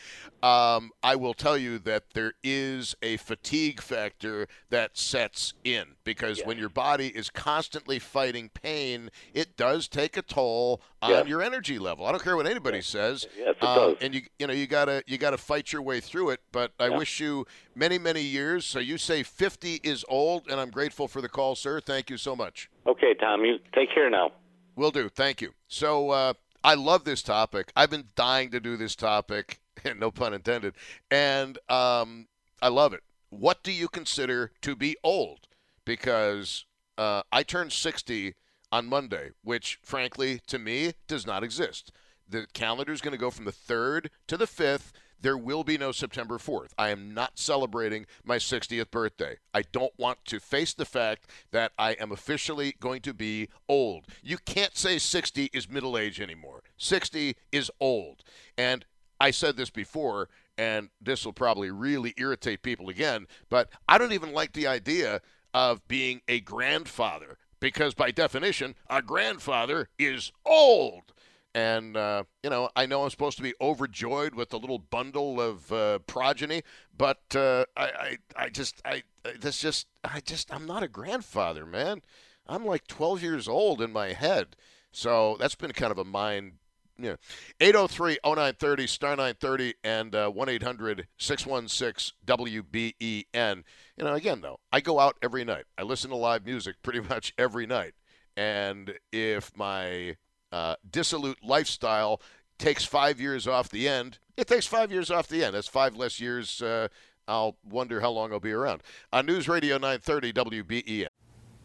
um, 0.43 0.93
I 1.03 1.17
will 1.17 1.35
tell 1.35 1.59
you 1.59 1.79
that 1.81 2.05
there 2.15 2.35
is 2.45 2.95
a 3.03 3.17
fatigue 3.17 3.81
factor 3.81 4.47
that 4.71 4.97
sets 4.97 5.55
in. 5.65 5.97
Because 6.05 6.45
when 6.45 6.57
your 6.59 6.69
body 6.69 7.09
is 7.09 7.31
constantly 7.31 7.99
fighting 7.99 8.51
pain, 8.51 9.11
it 9.35 9.57
does 9.57 9.89
take 9.89 10.17
a 10.17 10.23
toll 10.23 10.81
on 11.03 11.11
Yes. 11.11 11.27
your 11.27 11.43
energy 11.43 11.79
level. 11.79 12.07
I 12.07 12.13
don't 12.13 12.23
care 12.23 12.37
what 12.37 12.47
anybody 12.47 12.81
says. 12.81 13.27
Yes, 13.37 13.57
it 13.61 13.65
Um, 13.65 13.91
does. 13.91 13.97
and 14.01 14.15
you 14.15 14.23
you 14.39 14.47
know 14.47 14.53
you 14.53 14.67
gotta 14.67 15.03
you 15.07 15.19
gotta 15.19 15.39
fight 15.39 15.73
your 15.73 15.83
way 15.83 16.01
through 16.01 16.31
it. 16.31 16.41
But 16.53 16.73
I 16.79 16.89
Yeah. 16.89 16.97
wish 16.99 17.21
you 17.21 17.47
many 17.75 17.99
many 17.99 18.23
years. 18.23 18.65
So 18.65 18.79
you 18.79 18.99
say 18.99 19.23
fifty 19.23 19.81
is 19.83 20.05
old, 20.09 20.49
and 20.49 20.61
I'm 20.61 20.71
grateful 20.71 21.09
for 21.09 21.21
the 21.21 21.29
call, 21.29 21.55
sir. 21.57 21.81
Thank 21.81 22.11
you 22.11 22.17
so 22.17 22.37
much. 22.37 22.69
Okay, 22.87 23.15
Tom, 23.15 23.45
you 23.45 23.59
take 23.75 23.91
care 23.93 24.09
now. 24.11 24.33
Will 24.77 24.91
do. 24.91 25.09
Thank 25.09 25.41
you. 25.41 25.53
So 25.67 26.11
uh, 26.11 26.35
I 26.63 26.75
love 26.75 27.05
this 27.05 27.23
topic. 27.23 27.73
I've 27.75 27.91
been 27.91 28.09
dying 28.15 28.51
to 28.51 28.61
do 28.61 28.77
this 28.77 28.95
topic, 28.95 29.61
no 29.97 30.11
pun 30.11 30.35
intended, 30.35 30.75
and 31.11 31.59
um, 31.69 32.29
I 32.61 32.69
love 32.69 32.93
it. 32.93 33.01
What 33.31 33.63
do 33.63 33.73
you 33.73 33.89
consider 33.89 34.53
to 34.61 34.77
be 34.77 34.97
old? 35.03 35.49
Because 35.85 36.67
uh, 36.99 37.23
I 37.33 37.43
turned 37.43 37.73
60 37.73 38.35
on 38.71 38.87
Monday, 38.87 39.31
which, 39.43 39.79
frankly, 39.83 40.41
to 40.47 40.59
me, 40.59 40.93
does 41.07 41.27
not 41.27 41.43
exist. 41.43 41.93
The 42.29 42.47
calendar 42.53 42.93
is 42.93 43.01
going 43.01 43.13
to 43.13 43.19
go 43.19 43.31
from 43.31 43.45
the 43.45 43.53
3rd 43.53 44.09
to 44.27 44.37
the 44.37 44.47
5th. 44.47 44.93
There 45.21 45.39
will 45.39 45.65
be 45.65 45.79
no 45.79 45.93
September 45.93 46.39
4th. 46.39 46.71
I 46.79 46.91
am 46.91 47.13
not 47.15 47.39
celebrating 47.39 48.07
my 48.25 48.37
60th 48.37 48.91
birthday. 48.91 49.37
I 49.55 49.63
don't 49.73 49.93
want 49.99 50.25
to 50.27 50.41
face 50.41 50.75
the 50.75 50.85
fact 50.85 51.31
that 51.53 51.73
I 51.79 51.93
am 51.93 52.13
officially 52.13 52.75
going 52.81 53.03
to 53.03 53.15
be 53.15 53.49
old. 53.69 54.07
You 54.23 54.39
can't 54.39 54.77
say 54.77 54.99
60 54.99 55.51
is 55.53 55.69
middle 55.71 55.97
age 55.97 56.21
anymore. 56.21 56.63
60 56.77 57.37
is 57.51 57.71
old. 57.81 58.23
And 58.59 58.85
I 59.21 59.31
said 59.31 59.57
this 59.57 59.71
before, 59.71 60.29
and 60.59 60.91
this 61.01 61.25
will 61.25 61.33
probably 61.33 61.71
really 61.71 62.15
irritate 62.17 62.63
people 62.63 62.89
again, 62.89 63.27
but 63.49 63.71
I 63.89 63.99
don't 63.99 64.13
even 64.13 64.33
like 64.33 64.53
the 64.53 64.67
idea 64.67 65.21
of 65.55 65.87
being 65.89 66.21
a 66.29 66.41
grandfather 66.41 67.39
because, 67.61 67.95
by 67.95 68.11
definition, 68.11 68.75
a 68.91 69.01
grandfather 69.01 69.89
is 69.99 70.33
old. 70.45 71.13
And, 71.57 71.97
uh, 71.97 72.25
you 72.45 72.51
know, 72.51 72.69
I 72.77 72.85
know 72.85 73.03
I'm 73.03 73.09
supposed 73.09 73.39
to 73.39 73.43
be 73.43 73.55
overjoyed 73.63 74.35
with 74.35 74.51
the 74.51 74.59
little 74.59 74.79
bundle 74.79 75.41
of 75.41 75.73
uh, 75.73 76.01
progeny, 76.01 76.63
but 76.95 77.23
uh, 77.35 77.65
I, 77.75 77.85
I, 77.85 78.17
I 78.37 78.49
just, 78.51 78.83
I, 78.85 79.05
this 79.41 79.63
just, 79.63 79.87
I 80.05 80.21
just, 80.21 80.53
I'm 80.53 80.67
not 80.67 80.83
a 80.83 80.89
grandfather, 80.89 81.65
man. 81.65 82.03
I'm 82.47 82.67
like 82.67 82.87
12 82.87 83.23
years 83.23 83.49
old 83.49 83.81
in 83.81 83.91
my 83.91 84.13
head. 84.13 84.55
So 84.93 85.39
that's 85.41 85.55
been 85.55 85.73
kind 85.73 85.91
of 85.91 85.97
a 85.97 86.05
mind 86.05 86.59
yeah. 86.99 87.17
803 87.59 88.19
0930 88.23 88.87
star 88.87 89.11
930 89.11 89.75
and 89.83 90.15
uh, 90.15 90.31
1 90.31 90.49
800 90.51 91.09
616 91.17 92.17
WBEN. 92.27 93.65
You 93.97 94.05
know, 94.05 94.15
again, 94.15 94.43
though, 94.43 94.61
I 94.71 94.81
go 94.81 95.01
out 95.01 95.17
every 95.23 95.45
night. 95.45 95.65
I 95.79 95.85
listen 95.85 96.11
to 96.11 96.17
live 96.17 96.45
music 96.45 96.77
pretty 96.83 97.01
much 97.09 97.33
every 97.39 97.67
night. 97.67 97.95
And 98.37 98.95
if 99.11 99.57
my 99.57 100.17
uh, 100.57 100.77
dissolute 100.91 101.39
lifestyle 101.45 102.21
takes 102.59 102.85
five 102.85 103.21
years 103.21 103.47
off 103.47 103.69
the 103.69 103.87
end, 103.87 104.19
it 104.37 104.47
takes 104.47 104.67
five 104.67 104.91
years 104.91 105.11
off 105.11 105.29
the 105.29 105.45
end. 105.45 105.55
That's 105.55 105.69
five 105.69 105.97
less 105.97 106.19
years. 106.19 106.63
Uh, 106.63 106.89
I'll 107.29 107.57
wonder 107.69 108.01
how 108.01 108.11
long 108.11 108.33
I'll 108.33 108.41
be 108.41 108.53
around. 108.53 108.83
On 109.13 109.27
News 109.27 109.49
Radio 109.49 109.77
930 109.77 110.33
WBEN. 110.33 111.09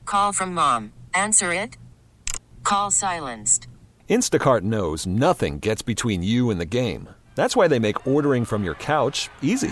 Call 0.06 0.34
from 0.34 0.54
mom. 0.54 0.92
Answer 1.14 1.54
it. 1.54 1.78
Call 2.64 2.92
silenced. 2.92 3.68
Instacart 4.10 4.62
knows 4.62 5.08
nothing 5.08 5.60
gets 5.60 5.82
between 5.82 6.22
you 6.24 6.50
and 6.50 6.60
the 6.60 6.66
game. 6.66 7.08
That's 7.36 7.56
why 7.56 7.68
they 7.70 7.80
make 7.80 8.06
ordering 8.08 8.44
from 8.44 8.64
your 8.64 8.76
couch 8.76 9.30
easy. 9.42 9.72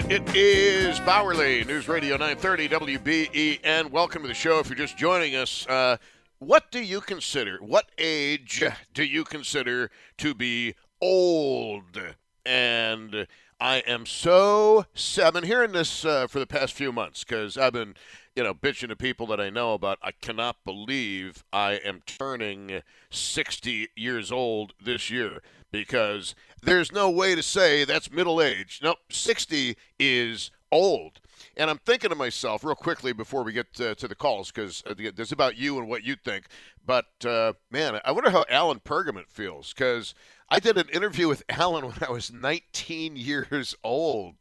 right, 0.00 0.10
it 0.10 0.34
is 0.34 0.98
Bauerle 1.00 1.64
News 1.68 1.86
Radio 1.86 2.16
930 2.16 2.68
WBEN. 2.68 3.92
Welcome 3.92 4.22
to 4.22 4.28
the 4.28 4.34
show. 4.34 4.58
If 4.58 4.68
you're 4.68 4.76
just 4.76 4.96
joining 4.96 5.36
us, 5.36 5.68
uh, 5.68 5.98
what 6.40 6.72
do 6.72 6.80
you 6.80 7.00
consider? 7.00 7.58
What 7.58 7.86
age 7.96 8.64
do 8.92 9.04
you 9.04 9.22
consider 9.22 9.92
to 10.18 10.34
be 10.34 10.74
old? 11.00 12.00
And 12.44 13.28
I 13.60 13.84
am 13.86 14.04
so. 14.04 14.86
I've 15.22 15.32
been 15.32 15.44
hearing 15.44 15.70
this 15.70 16.04
uh, 16.04 16.26
for 16.26 16.40
the 16.40 16.46
past 16.46 16.72
few 16.72 16.90
months 16.90 17.22
because 17.22 17.56
I've 17.56 17.74
been, 17.74 17.94
you 18.34 18.42
know, 18.42 18.52
bitching 18.52 18.88
to 18.88 18.96
people 18.96 19.28
that 19.28 19.40
I 19.40 19.48
know 19.48 19.74
about. 19.74 20.00
I 20.02 20.10
cannot 20.10 20.56
believe 20.64 21.44
I 21.52 21.74
am 21.74 22.00
turning 22.04 22.82
60 23.10 23.90
years 23.94 24.32
old 24.32 24.72
this 24.82 25.08
year 25.08 25.40
because 25.70 26.34
there's 26.64 26.92
no 26.92 27.10
way 27.10 27.34
to 27.34 27.42
say 27.42 27.84
that's 27.84 28.10
middle 28.10 28.40
age. 28.40 28.80
Nope, 28.82 28.98
60 29.10 29.76
is 29.98 30.50
old. 30.72 31.20
And 31.56 31.70
I'm 31.70 31.78
thinking 31.78 32.10
to 32.10 32.16
myself, 32.16 32.64
real 32.64 32.74
quickly 32.74 33.12
before 33.12 33.44
we 33.44 33.52
get 33.52 33.80
uh, 33.80 33.94
to 33.94 34.08
the 34.08 34.14
calls, 34.14 34.50
because 34.50 34.82
uh, 34.86 34.94
this 34.94 35.28
is 35.28 35.32
about 35.32 35.56
you 35.56 35.78
and 35.78 35.88
what 35.88 36.02
you 36.02 36.16
think. 36.16 36.46
But 36.84 37.06
uh, 37.24 37.54
man, 37.70 38.00
I 38.04 38.12
wonder 38.12 38.30
how 38.30 38.44
Alan 38.50 38.80
Pergament 38.80 39.30
feels, 39.30 39.72
because 39.72 40.14
I 40.48 40.58
did 40.58 40.76
an 40.76 40.88
interview 40.88 41.28
with 41.28 41.42
Alan 41.48 41.86
when 41.86 41.98
I 42.06 42.10
was 42.10 42.32
19 42.32 43.16
years 43.16 43.74
old, 43.84 44.34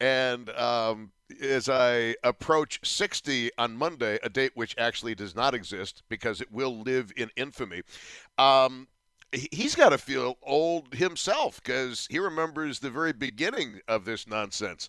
and 0.00 0.50
um, 0.50 1.12
as 1.40 1.68
I 1.68 2.16
approach 2.22 2.80
60 2.84 3.50
on 3.58 3.76
Monday, 3.76 4.18
a 4.22 4.28
date 4.28 4.52
which 4.54 4.74
actually 4.78 5.14
does 5.14 5.34
not 5.34 5.54
exist 5.54 6.02
because 6.08 6.40
it 6.40 6.52
will 6.52 6.80
live 6.80 7.12
in 7.16 7.30
infamy. 7.36 7.82
Um, 8.38 8.88
he's 9.52 9.74
got 9.74 9.90
to 9.90 9.98
feel 9.98 10.36
old 10.42 10.94
himself 10.94 11.60
because 11.62 12.06
he 12.10 12.18
remembers 12.18 12.78
the 12.78 12.90
very 12.90 13.12
beginning 13.12 13.80
of 13.88 14.04
this 14.04 14.26
nonsense. 14.26 14.88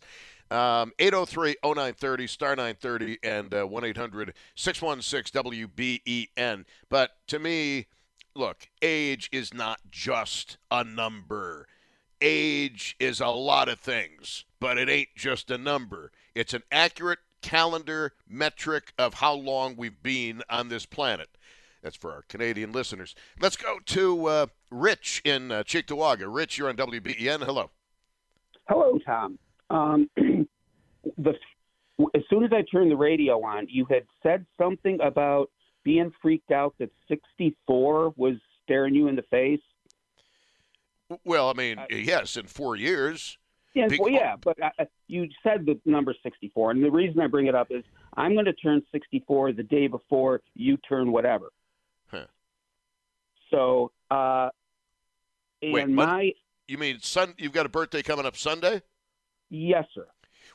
Um, 0.50 0.94
803-0930, 1.00 2.30
star 2.30 2.56
930, 2.56 3.18
and 3.22 3.54
uh, 3.54 3.68
1-800-616-WBEN. 3.68 6.66
But 6.90 7.12
to 7.28 7.40
me, 7.40 7.88
look, 8.34 8.70
age 8.82 9.28
is 9.32 9.54
not 9.54 9.80
just 9.92 10.58
a 10.72 10.86
number. 10.86 11.68
Age 12.22 12.96
is 13.00 13.20
a 13.20 13.28
lot 13.28 13.68
of 13.68 13.80
things, 13.80 14.46
but 14.60 14.78
it 14.78 14.88
ain't 14.90 15.10
just 15.16 15.52
a 15.52 15.58
number. 15.58 16.12
It's 16.34 16.54
an 16.54 16.64
accurate 16.72 17.20
calendar 17.42 18.14
metric 18.28 18.94
of 18.98 19.16
how 19.16 19.34
long 19.34 19.76
we've 19.76 20.02
been 20.02 20.44
on 20.50 20.70
this 20.70 20.86
planet. 20.86 21.28
That's 21.82 21.96
for 21.96 22.12
our 22.12 22.24
Canadian 22.24 22.72
listeners. 22.72 23.16
Let's 23.40 23.56
go 23.56 23.80
to 23.86 24.26
uh, 24.26 24.46
Rich 24.72 25.22
in 25.24 25.52
uh, 25.52 25.63
Cheektowaga. 25.63 26.26
Rich, 26.28 26.58
you're 26.58 26.70
on 26.70 26.76
WBEN. 26.76 27.44
Hello. 27.44 27.70
Hello, 28.68 29.00
Tom. 29.06 29.40
Um, 29.70 30.10
the 31.18 31.34
as 32.13 32.22
soon 32.30 32.44
as 32.44 32.52
I 32.54 32.63
turned 32.72 32.92
the 32.92 32.96
radio 32.96 33.44
on, 33.44 33.68
you 33.70 33.86
had 33.90 34.04
said 34.22 34.46
something 34.58 35.00
about 35.02 35.50
being 35.84 36.12
freaked 36.22 36.52
out 36.52 36.76
that 36.80 36.92
64 37.08 38.13
was 38.16 38.36
staring 38.63 38.94
you 38.94 39.08
in 39.08 39.16
the 39.16 39.24
face. 39.24 39.62
Well, 41.24 41.50
I 41.50 41.54
mean, 41.54 41.78
yes, 41.90 42.38
in 42.38 42.46
four 42.46 42.76
years. 42.76 43.38
Yeah, 43.74 43.88
well, 44.00 44.10
yeah, 44.10 44.36
but 44.44 44.62
uh, 44.62 44.86
you 45.08 45.28
said 45.44 45.66
the 45.66 45.80
number 45.86 46.13
64, 46.24 46.72
and 46.72 46.84
the 46.84 46.90
reason 46.90 47.20
I 47.20 47.28
bring 47.28 47.46
it 47.46 47.56
up 47.56 47.68
is 47.70 47.84
I'm 48.16 48.34
going 48.34 48.46
to 48.46 48.54
turn 48.54 48.82
64 48.92 49.54
the 49.54 49.63
day 49.63 49.88
before 49.88 50.42
you 50.56 50.78
turn 50.78 51.12
whatever. 51.12 51.52
So, 53.52 53.92
uh, 54.12 54.50
and 55.62 55.74
Wait, 55.74 55.88
my 55.96 56.32
You 56.68 56.78
mean 56.78 57.00
sun? 57.02 57.34
You've 57.38 57.54
got 57.54 57.66
a 57.66 57.70
birthday 57.70 58.02
coming 58.04 58.26
up 58.26 58.38
Sunday? 58.38 58.82
yes, 59.50 59.86
sir. 59.94 60.08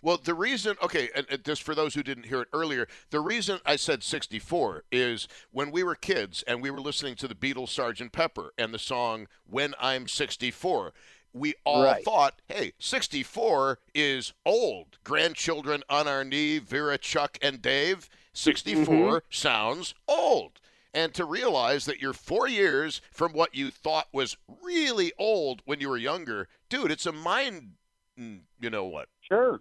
Well, 0.03 0.19
the 0.23 0.35
reason, 0.35 0.77
okay, 0.83 1.11
and, 1.15 1.27
and 1.31 1.45
just 1.45 1.63
for 1.63 1.75
those 1.75 1.95
who 1.95 2.03
didn't 2.03 2.27
hear 2.27 2.43
it 2.43 2.49
earlier, 2.53 2.89
the 3.11 3.21
reason 3.21 3.61
I 3.65 3.77
said 3.77 4.03
64 4.03 4.85
is 4.91 5.29
when 5.51 5.71
we 5.71 5.83
were 5.85 5.95
kids 5.95 6.43
and 6.47 6.61
we 6.61 6.71
were 6.71 6.81
listening 6.81 7.15
to 7.17 7.29
the 7.29 7.35
Beatles' 7.35 7.69
Sgt. 7.69 8.11
Pepper 8.13 8.53
and 8.59 8.75
the 8.75 8.79
song 8.79 9.29
When 9.49 9.75
I'm 9.81 10.09
64, 10.09 10.93
we 11.33 11.55
all 11.65 11.83
Right. 11.85 12.05
thought, 12.05 12.41
hey, 12.49 12.73
64 12.79 13.79
is 13.95 14.33
old. 14.45 14.99
Grandchildren 15.05 15.83
on 15.89 16.09
our 16.09 16.25
knee, 16.25 16.59
Vera, 16.59 16.99
Chuck, 16.99 17.39
and 17.41 17.63
Dave, 17.63 18.09
64 18.33 19.23
sounds 19.31 19.95
old. 20.09 20.61
And 20.95 21.15
to 21.15 21.25
realize 21.25 21.87
that 21.87 22.01
you're 22.01 22.13
four 22.13 22.47
years 22.47 23.01
from 23.11 23.33
what 23.33 23.55
you 23.55 23.71
thought 23.71 24.09
was 24.13 24.37
really 24.63 25.13
old 25.19 25.63
when 25.65 25.81
you 25.81 25.89
were 25.89 25.97
younger, 25.97 26.49
dude, 26.69 26.91
it's 26.91 27.07
a 27.07 27.13
mind, 27.13 27.73
mm, 28.19 28.41
you 28.61 28.69
know 28.69 28.85
what? 28.85 29.09
Sure. 29.27 29.61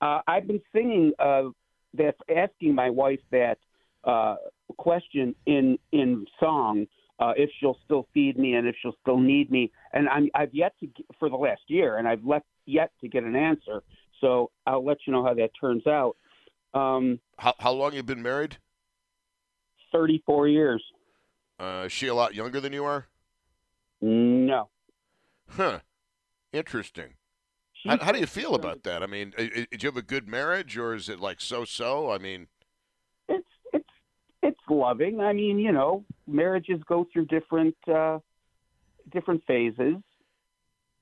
Uh, 0.00 0.20
I've 0.26 0.46
been 0.46 0.60
singing 0.74 1.12
uh, 1.18 1.44
that, 1.94 2.14
asking 2.34 2.74
my 2.74 2.90
wife 2.90 3.20
that 3.30 3.58
uh, 4.04 4.36
question 4.76 5.34
in 5.46 5.78
in 5.92 6.26
song 6.40 6.86
uh, 7.20 7.32
if 7.36 7.50
she'll 7.60 7.78
still 7.84 8.08
feed 8.12 8.36
me 8.36 8.54
and 8.54 8.66
if 8.66 8.74
she'll 8.82 8.96
still 9.00 9.18
need 9.18 9.50
me, 9.50 9.70
and 9.92 10.08
I'm 10.08 10.28
I've 10.34 10.52
yet 10.52 10.74
to 10.80 10.86
get, 10.86 11.06
for 11.18 11.30
the 11.30 11.36
last 11.36 11.62
year, 11.68 11.98
and 11.98 12.08
I've 12.08 12.24
left 12.24 12.46
yet 12.66 12.90
to 13.00 13.08
get 13.08 13.22
an 13.22 13.36
answer. 13.36 13.82
So 14.20 14.50
I'll 14.66 14.84
let 14.84 14.98
you 15.06 15.12
know 15.12 15.24
how 15.24 15.34
that 15.34 15.50
turns 15.60 15.86
out. 15.86 16.16
Um, 16.74 17.20
How, 17.38 17.54
how 17.58 17.72
long 17.72 17.92
you 17.92 18.02
been 18.02 18.22
married? 18.22 18.56
Thirty 19.92 20.22
four 20.26 20.48
years. 20.48 20.82
Uh, 21.60 21.84
is 21.86 21.92
she 21.92 22.08
a 22.08 22.14
lot 22.14 22.34
younger 22.34 22.60
than 22.60 22.72
you 22.72 22.84
are? 22.84 23.06
No. 24.00 24.68
Huh. 25.48 25.80
Interesting. 26.52 27.14
How, 27.84 27.98
how 27.98 28.12
do 28.12 28.18
you 28.18 28.26
feel 28.26 28.54
about 28.54 28.84
that? 28.84 29.02
I 29.02 29.06
mean, 29.06 29.32
do 29.36 29.66
you 29.70 29.78
have 29.82 29.96
a 29.96 30.02
good 30.02 30.28
marriage, 30.28 30.76
or 30.76 30.94
is 30.94 31.08
it 31.08 31.20
like 31.20 31.40
so-so? 31.40 32.10
I 32.10 32.18
mean, 32.18 32.46
it's 33.28 33.46
it's 33.72 33.84
it's 34.42 34.60
loving. 34.68 35.20
I 35.20 35.32
mean, 35.32 35.58
you 35.58 35.72
know, 35.72 36.04
marriages 36.26 36.80
go 36.88 37.06
through 37.12 37.26
different 37.26 37.76
uh, 37.92 38.18
different 39.12 39.42
phases. 39.46 39.96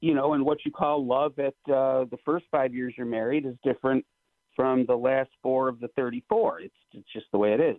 You 0.00 0.14
know, 0.14 0.32
and 0.32 0.44
what 0.44 0.64
you 0.64 0.70
call 0.70 1.06
love 1.06 1.38
at 1.38 1.54
uh, 1.70 2.04
the 2.10 2.18
first 2.24 2.46
five 2.50 2.74
years 2.74 2.94
you're 2.96 3.06
married 3.06 3.44
is 3.44 3.54
different 3.62 4.04
from 4.56 4.86
the 4.86 4.96
last 4.96 5.30
four 5.42 5.68
of 5.68 5.80
the 5.80 5.88
thirty-four. 5.88 6.60
It's 6.60 6.74
it's 6.92 7.12
just 7.12 7.26
the 7.32 7.38
way 7.38 7.52
it 7.52 7.60
is. 7.60 7.76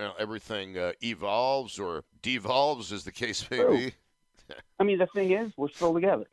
You 0.00 0.06
know, 0.06 0.14
everything 0.18 0.78
uh, 0.78 0.92
evolves 1.02 1.78
or 1.78 2.04
devolves, 2.22 2.90
as 2.90 3.04
the 3.04 3.12
case 3.12 3.48
may 3.50 3.58
True. 3.58 3.76
be. 3.76 3.94
I 4.80 4.84
mean, 4.84 4.98
the 4.98 5.06
thing 5.14 5.32
is, 5.32 5.52
we're 5.58 5.68
still 5.68 5.92
together. 5.92 6.24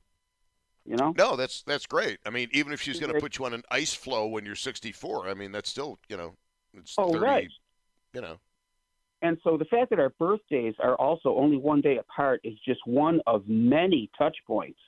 You 0.85 0.95
know. 0.95 1.13
No, 1.17 1.35
that's 1.35 1.63
that's 1.63 1.85
great. 1.85 2.19
I 2.25 2.29
mean, 2.29 2.47
even 2.53 2.71
if 2.71 2.81
she's 2.81 2.97
going 2.97 3.13
to 3.13 3.19
put 3.19 3.37
you 3.37 3.45
on 3.45 3.53
an 3.53 3.63
ice 3.69 3.93
floe 3.93 4.27
when 4.27 4.45
you're 4.45 4.55
64, 4.55 5.27
I 5.27 5.33
mean, 5.33 5.51
that's 5.51 5.69
still, 5.69 5.99
you 6.07 6.15
know, 6.15 6.33
it's 6.73 6.95
Oh, 6.97 7.11
30, 7.11 7.25
right. 7.25 7.49
you 8.13 8.21
know. 8.21 8.37
And 9.21 9.37
so 9.43 9.57
the 9.57 9.65
fact 9.65 9.89
that 9.89 9.99
our 9.99 10.11
birthdays 10.11 10.75
are 10.79 10.95
also 10.95 11.35
only 11.35 11.57
one 11.57 11.81
day 11.81 11.97
apart 11.97 12.39
is 12.45 12.53
just 12.65 12.79
one 12.85 13.19
of 13.27 13.43
many 13.47 14.09
touch 14.17 14.37
points 14.45 14.79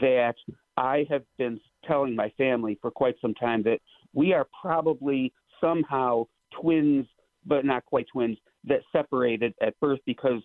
that 0.00 0.34
I 0.76 1.06
have 1.08 1.22
been 1.36 1.60
telling 1.86 2.16
my 2.16 2.30
family 2.30 2.76
for 2.82 2.90
quite 2.90 3.14
some 3.20 3.34
time 3.34 3.62
that 3.62 3.78
we 4.12 4.32
are 4.32 4.48
probably 4.60 5.32
somehow 5.60 6.26
twins, 6.60 7.06
but 7.44 7.64
not 7.64 7.84
quite 7.84 8.06
twins, 8.12 8.38
that 8.64 8.80
separated 8.92 9.54
at 9.60 9.78
birth 9.80 10.00
because 10.06 10.42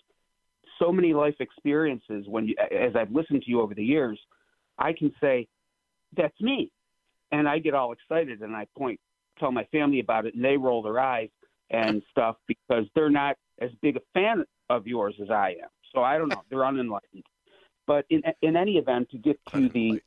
so 0.79 0.91
many 0.91 1.13
life 1.13 1.35
experiences 1.39 2.25
when 2.27 2.47
you, 2.47 2.55
as 2.71 2.95
I've 2.95 3.11
listened 3.11 3.43
to 3.43 3.49
you 3.49 3.61
over 3.61 3.73
the 3.73 3.83
years, 3.83 4.19
I 4.77 4.93
can 4.93 5.11
say, 5.21 5.47
that's 6.15 6.39
me. 6.41 6.71
And 7.31 7.47
I 7.47 7.59
get 7.59 7.73
all 7.73 7.91
excited 7.91 8.41
and 8.41 8.55
I 8.55 8.67
point, 8.77 8.99
tell 9.39 9.51
my 9.51 9.65
family 9.65 9.99
about 9.99 10.25
it 10.25 10.35
and 10.35 10.43
they 10.43 10.57
roll 10.57 10.81
their 10.81 10.99
eyes 10.99 11.29
and 11.69 12.01
stuff 12.11 12.35
because 12.47 12.85
they're 12.95 13.09
not 13.09 13.35
as 13.59 13.71
big 13.81 13.97
a 13.97 14.01
fan 14.13 14.43
of 14.69 14.87
yours 14.87 15.15
as 15.21 15.29
I 15.29 15.55
am. 15.61 15.69
So 15.93 16.01
I 16.01 16.17
don't 16.17 16.29
know. 16.29 16.41
They're 16.49 16.65
unenlightened. 16.65 17.23
But 17.85 18.05
in 18.09 18.21
in 18.41 18.55
any 18.55 18.77
event, 18.77 19.09
to 19.11 19.17
get 19.17 19.39
to 19.51 19.67
the 19.69 20.01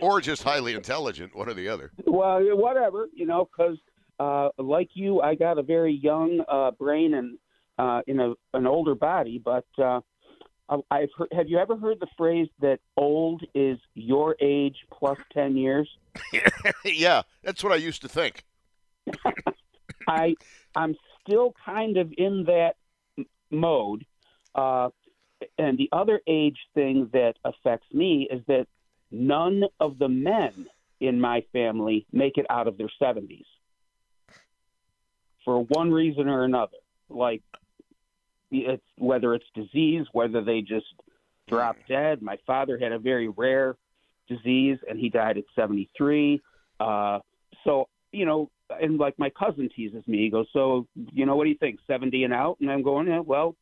or 0.00 0.20
just 0.20 0.42
highly 0.42 0.74
intelligent, 0.74 1.34
one 1.34 1.48
or 1.48 1.54
the 1.54 1.68
other. 1.68 1.92
Well, 2.06 2.40
whatever, 2.56 3.08
you 3.14 3.26
know, 3.26 3.48
because 3.50 3.78
uh, 4.18 4.48
like 4.58 4.90
you, 4.94 5.20
I 5.20 5.34
got 5.34 5.58
a 5.58 5.62
very 5.62 5.92
young 5.92 6.42
uh, 6.48 6.70
brain 6.72 7.14
and 7.14 7.38
uh, 7.78 8.00
in 8.06 8.20
a, 8.20 8.34
an 8.54 8.66
older 8.66 8.94
body. 8.94 9.40
But 9.42 9.66
uh, 9.78 10.00
I've 10.90 11.10
heard, 11.16 11.28
have 11.32 11.48
you 11.48 11.58
ever 11.58 11.76
heard 11.76 12.00
the 12.00 12.06
phrase 12.16 12.48
that 12.60 12.80
old 12.96 13.42
is 13.54 13.78
your 13.94 14.36
age 14.40 14.76
plus 14.92 15.18
ten 15.32 15.56
years? 15.56 15.88
yeah, 16.84 17.22
that's 17.42 17.62
what 17.62 17.72
I 17.72 17.76
used 17.76 18.02
to 18.02 18.08
think. 18.08 18.44
I 20.08 20.34
I'm 20.74 20.94
still 21.22 21.54
kind 21.64 21.96
of 21.96 22.12
in 22.16 22.44
that 22.46 22.76
m- 23.18 23.26
mode. 23.50 24.06
Uh, 24.54 24.88
and 25.58 25.76
the 25.76 25.90
other 25.92 26.20
age 26.26 26.56
thing 26.74 27.10
that 27.12 27.34
affects 27.44 27.86
me 27.92 28.26
is 28.30 28.40
that 28.48 28.66
none 29.10 29.64
of 29.78 29.98
the 29.98 30.08
men 30.08 30.66
in 30.98 31.20
my 31.20 31.44
family 31.52 32.06
make 32.10 32.38
it 32.38 32.46
out 32.48 32.66
of 32.66 32.78
their 32.78 32.90
70s 33.00 33.44
for 35.46 35.62
one 35.62 35.90
reason 35.90 36.28
or 36.28 36.44
another. 36.44 36.76
Like 37.08 37.42
it's 38.50 38.82
whether 38.98 39.32
it's 39.34 39.46
disease, 39.54 40.04
whether 40.12 40.44
they 40.44 40.60
just 40.60 40.86
drop 41.48 41.76
dead. 41.88 42.20
My 42.20 42.36
father 42.46 42.76
had 42.78 42.92
a 42.92 42.98
very 42.98 43.28
rare 43.28 43.76
disease 44.28 44.78
and 44.90 44.98
he 44.98 45.08
died 45.08 45.38
at 45.38 45.44
73. 45.54 46.42
Uh, 46.80 47.20
so, 47.64 47.88
you 48.12 48.26
know, 48.26 48.50
and 48.68 48.98
like 48.98 49.18
my 49.18 49.30
cousin 49.30 49.70
teases 49.74 50.06
me. 50.08 50.18
He 50.18 50.30
goes, 50.30 50.48
"So, 50.52 50.88
you 51.12 51.24
know, 51.24 51.36
what 51.36 51.44
do 51.44 51.50
you 51.50 51.56
think? 51.56 51.78
70 51.86 52.24
and 52.24 52.34
out?" 52.34 52.58
And 52.60 52.68
I'm 52.70 52.82
going, 52.82 53.06
"Yeah, 53.06 53.20
well, 53.20 53.54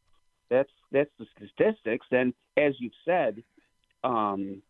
that's 0.49 0.71
that's 0.91 1.11
the 1.19 1.27
statistics." 1.37 2.07
And 2.11 2.33
as 2.57 2.73
you've 2.79 2.95
said, 3.05 3.43
um, 4.03 4.63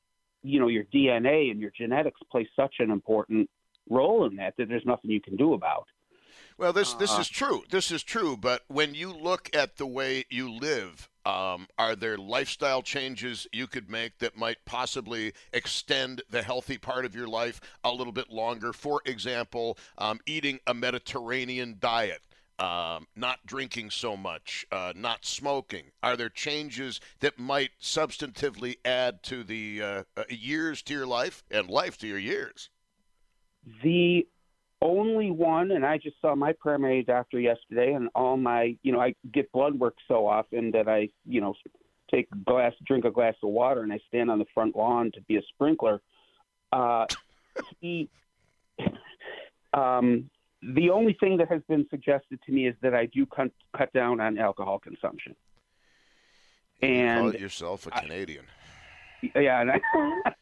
you 0.43 0.59
know, 0.59 0.67
your 0.67 0.85
DNA 0.85 1.53
and 1.53 1.61
your 1.61 1.71
genetics 1.71 2.21
play 2.33 2.49
such 2.57 2.77
an 2.81 2.91
important 2.91 3.49
role 3.89 4.27
in 4.27 4.35
that 4.37 4.55
that 4.59 4.69
there's 4.69 4.85
nothing 4.85 5.13
you 5.13 5.21
can 5.21 5.37
do 5.37 5.55
about. 5.55 5.87
Well, 6.57 6.73
this 6.73 6.95
this 6.95 7.19
is 7.19 7.29
true. 7.29 7.65
This 7.71 7.91
is 7.91 8.03
true. 8.03 8.37
But 8.37 8.63
when 8.69 8.95
you 8.95 9.13
look 9.13 9.51
at 9.55 9.77
the 9.77 9.87
way 9.87 10.25
you 10.31 10.51
live, 10.51 11.09
um, 11.27 11.67
are 11.79 11.97
there 11.97 12.17
lifestyle 12.17 12.81
changes 12.81 13.47
you 13.53 13.67
could 13.67 13.91
make 13.91 14.19
that 14.19 14.37
might 14.37 14.65
possibly 14.65 15.33
extend 15.53 16.23
the 16.31 16.43
healthy 16.43 16.79
part 16.79 17.05
of 17.05 17.15
your 17.15 17.27
life 17.27 17.61
a 17.83 17.91
little 17.91 18.13
bit 18.13 18.31
longer? 18.31 18.73
For 18.73 19.01
example, 19.05 19.79
um, 19.99 20.21
eating 20.27 20.61
a 20.67 20.75
Mediterranean 20.75 21.77
diet. 21.81 22.23
Um, 22.57 23.09
not 23.17 23.45
drinking 23.45 23.91
so 23.91 24.17
much, 24.17 24.65
uh, 24.71 24.93
not 24.95 25.27
smoking. 25.27 25.87
Are 26.05 26.17
there 26.17 26.29
changes 26.29 27.01
that 27.19 27.37
might 27.37 27.73
substantively 27.83 28.77
add 28.85 29.25
to 29.25 29.43
the 29.43 29.83
uh, 29.83 30.03
uh, 30.17 30.23
years 30.29 30.81
to 30.83 30.95
your 30.95 31.05
life 31.05 31.43
and 31.51 31.69
life 31.69 31.99
to 31.99 32.07
your 32.07 32.21
years? 32.21 32.71
The 33.83 34.29
only 34.85 35.31
one, 35.31 35.73
and 35.73 35.85
I 35.85 35.99
just 35.99 36.21
saw 36.21 36.37
my 36.37 36.53
primary 36.53 37.03
doctor 37.03 37.41
yesterday, 37.41 37.95
and 37.95 38.09
all 38.15 38.37
my, 38.37 38.77
you 38.83 38.93
know, 38.93 39.01
I 39.01 39.15
get 39.33 39.51
blood 39.51 39.75
work 39.75 39.97
so 40.07 40.27
often 40.29 40.71
that 40.73 40.89
I, 40.89 41.09
you 41.27 41.41
know, 41.41 41.55
take 42.11 42.29
a 42.33 42.37
glass, 42.37 42.75
drink 42.87 43.07
a 43.07 43.11
glass 43.11 43.35
of 43.43 43.49
water, 43.49 43.83
and 43.83 43.93
I 43.93 43.99
stand 44.07 44.31
on 44.31 44.39
the 44.39 44.45
front 44.53 44.77
lawn 44.77 45.11
to 45.15 45.23
be 45.23 45.37
a 45.37 45.43
sprinkler. 45.55 46.03
Uh, 46.71 47.07
he, 47.81 48.11
um, 49.73 50.29
the 50.63 50.91
only 50.91 51.17
thing 51.19 51.39
that 51.39 51.49
has 51.49 51.63
been 51.67 51.87
suggested 51.89 52.39
to 52.47 52.53
me 52.53 52.69
is 52.69 52.75
that 52.83 52.95
I 52.95 53.07
do 53.07 53.25
cut, 53.27 53.51
cut 53.77 53.93
down 53.95 54.21
on 54.21 54.39
alcohol 54.39 54.79
consumption. 54.79 55.35
And 56.83 57.21
Call 57.21 57.31
it 57.31 57.41
yourself 57.41 57.87
a 57.87 57.91
Canadian. 57.91 58.45
I, 59.35 59.39
yeah, 59.39 59.61
and 59.63 59.71
I, 59.71 59.81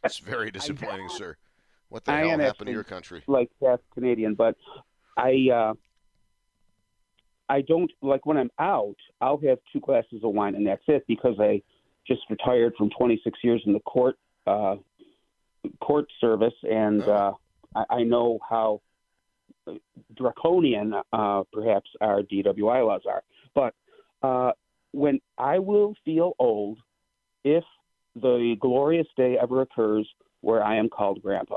it's 0.03 0.19
very 0.19 0.51
disappointing, 0.59 1.09
sir. 1.11 1.37
What 1.93 2.07
the 2.07 2.13
I 2.13 2.21
hell 2.21 2.39
happened 2.39 2.69
to 2.69 2.73
your 2.73 2.85
country? 2.85 3.23
like 3.27 3.51
half 3.63 3.81
Canadian, 3.93 4.35
but 4.35 4.57
I 5.19 5.49
uh, 5.55 5.75
I 7.51 7.61
don't 7.61 7.93
like 8.01 8.25
when 8.25 8.39
I'm 8.39 8.51
out. 8.59 8.97
I'll 9.21 9.39
have 9.47 9.59
two 9.75 9.81
glasses 9.81 10.23
of 10.25 10.33
wine 10.33 10.55
and 10.55 10.67
that's 10.67 10.83
it 10.89 11.05
because 11.07 11.35
I 11.39 11.61
just 12.09 12.23
retired 12.31 12.73
from 12.79 12.89
26 12.97 13.39
years 13.45 13.63
in 13.67 13.75
the 13.75 13.81
court 13.81 14.17
uh, 14.47 14.77
court 15.83 16.07
service, 16.19 16.55
and 16.63 17.03
uh, 17.03 17.33
I, 17.77 17.85
I 17.91 18.03
know 18.05 18.39
how 18.49 18.81
draconian 20.17 20.95
uh, 21.13 21.43
perhaps 21.53 21.91
our 22.01 22.23
DWI 22.23 22.87
laws 22.87 23.03
are. 23.07 23.23
But 23.55 23.75
uh, 24.27 24.53
when 24.93 25.21
I 25.37 25.59
will 25.59 25.95
feel 26.07 26.33
old, 26.39 26.79
if 27.45 27.65
the 28.17 28.57
glorious 28.61 29.09
day 29.15 29.37
ever 29.39 29.61
occurs 29.61 30.09
where 30.41 30.65
I 30.65 30.77
am 30.77 30.89
called 30.89 31.23
grandpa. 31.23 31.57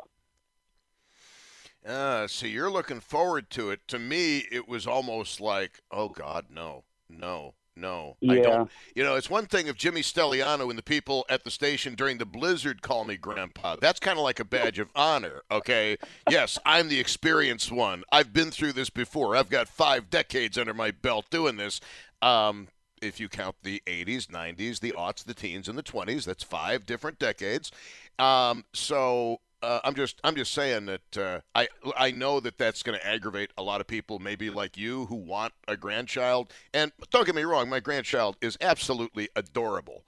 Uh, 1.86 2.28
so 2.28 2.48
you're 2.48 2.72
looking 2.72 3.00
forward 3.00 3.50
to 3.52 3.70
it. 3.70 3.82
To 3.90 4.00
me, 4.00 4.40
it 4.52 4.68
was 4.68 4.88
almost 4.88 5.40
like, 5.40 5.82
oh 5.92 6.10
God, 6.10 6.48
no, 6.50 6.84
no, 7.10 7.54
no. 7.76 8.18
I 8.28 8.38
Yeah. 8.38 8.42
don't. 8.42 8.72
You 8.96 9.04
know, 9.04 9.16
it's 9.16 9.30
one 9.30 9.46
thing 9.46 9.68
if 9.68 9.76
Jimmy 9.78 10.02
Stelliano 10.02 10.68
and 10.70 10.80
the 10.80 10.84
people 10.84 11.26
at 11.30 11.44
the 11.44 11.52
station 11.52 11.94
during 11.94 12.18
the 12.18 12.26
blizzard 12.26 12.82
call 12.82 13.06
me 13.06 13.18
grandpa. 13.18 13.76
That's 13.76 14.00
kind 14.00 14.18
of 14.18 14.24
like 14.24 14.40
a 14.40 14.46
badge 14.46 14.80
of 14.80 14.90
honor. 14.96 15.44
Okay. 15.52 15.98
Yes, 16.28 16.58
I'm 16.66 16.88
the 16.90 17.00
experienced 17.00 17.72
one. 17.72 18.04
I've 18.12 18.34
been 18.34 18.50
through 18.50 18.74
this 18.74 18.90
before. 18.90 19.36
I've 19.36 19.50
got 19.50 19.68
five 19.68 20.10
decades 20.10 20.58
under 20.58 20.74
my 20.74 20.90
belt 20.90 21.26
doing 21.30 21.58
this. 21.58 21.80
Um, 22.22 22.70
if 23.02 23.20
you 23.20 23.30
count 23.30 23.58
the 23.62 23.84
80s, 23.86 24.26
90s, 24.32 24.80
the 24.80 24.94
aughts, 24.94 25.24
the 25.24 25.34
teens, 25.36 25.68
and 25.68 25.78
the 25.78 25.84
20s, 25.84 26.26
that's 26.26 26.44
five 26.44 26.86
different 26.88 27.20
decades. 27.20 27.72
Um, 28.18 28.64
so 28.74 29.42
uh, 29.62 29.80
I'm 29.84 29.96
just 29.96 30.20
I'm 30.24 30.36
just 30.36 30.54
saying 30.54 30.86
that 30.86 31.18
uh, 31.18 31.40
I 31.54 31.68
I 31.98 32.12
know 32.12 32.40
that 32.40 32.58
that's 32.58 32.84
going 32.84 32.98
to 32.98 33.06
aggravate 33.06 33.52
a 33.58 33.64
lot 33.64 33.82
of 33.82 33.88
people, 33.88 34.20
maybe 34.20 34.50
like 34.50 34.78
you, 34.78 35.06
who 35.06 35.16
want 35.16 35.54
a 35.68 35.78
grandchild. 35.78 36.52
And 36.74 36.92
don't 37.12 37.26
get 37.26 37.36
me 37.36 37.44
wrong, 37.44 37.70
my 37.70 37.80
grandchild 37.80 38.38
is 38.42 38.58
absolutely 38.62 39.30
adorable, 39.36 40.04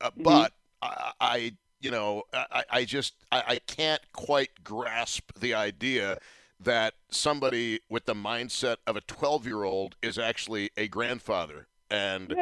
uh, 0.00 0.10
but 0.16 0.52
I, 0.80 1.12
I 1.20 1.52
you 1.80 1.90
know 1.90 2.22
I, 2.32 2.64
I 2.70 2.84
just 2.84 3.14
I, 3.30 3.44
I 3.46 3.58
can't 3.58 4.02
quite 4.12 4.64
grasp 4.64 5.38
the 5.38 5.54
idea 5.54 6.18
that 6.60 6.94
somebody 7.10 7.80
with 7.88 8.06
the 8.06 8.14
mindset 8.14 8.76
of 8.86 8.96
a 8.96 9.00
12 9.02 9.46
year 9.46 9.64
old 9.64 9.96
is 10.00 10.18
actually 10.18 10.70
a 10.76 10.88
grandfather. 10.88 11.66
And 11.90 12.34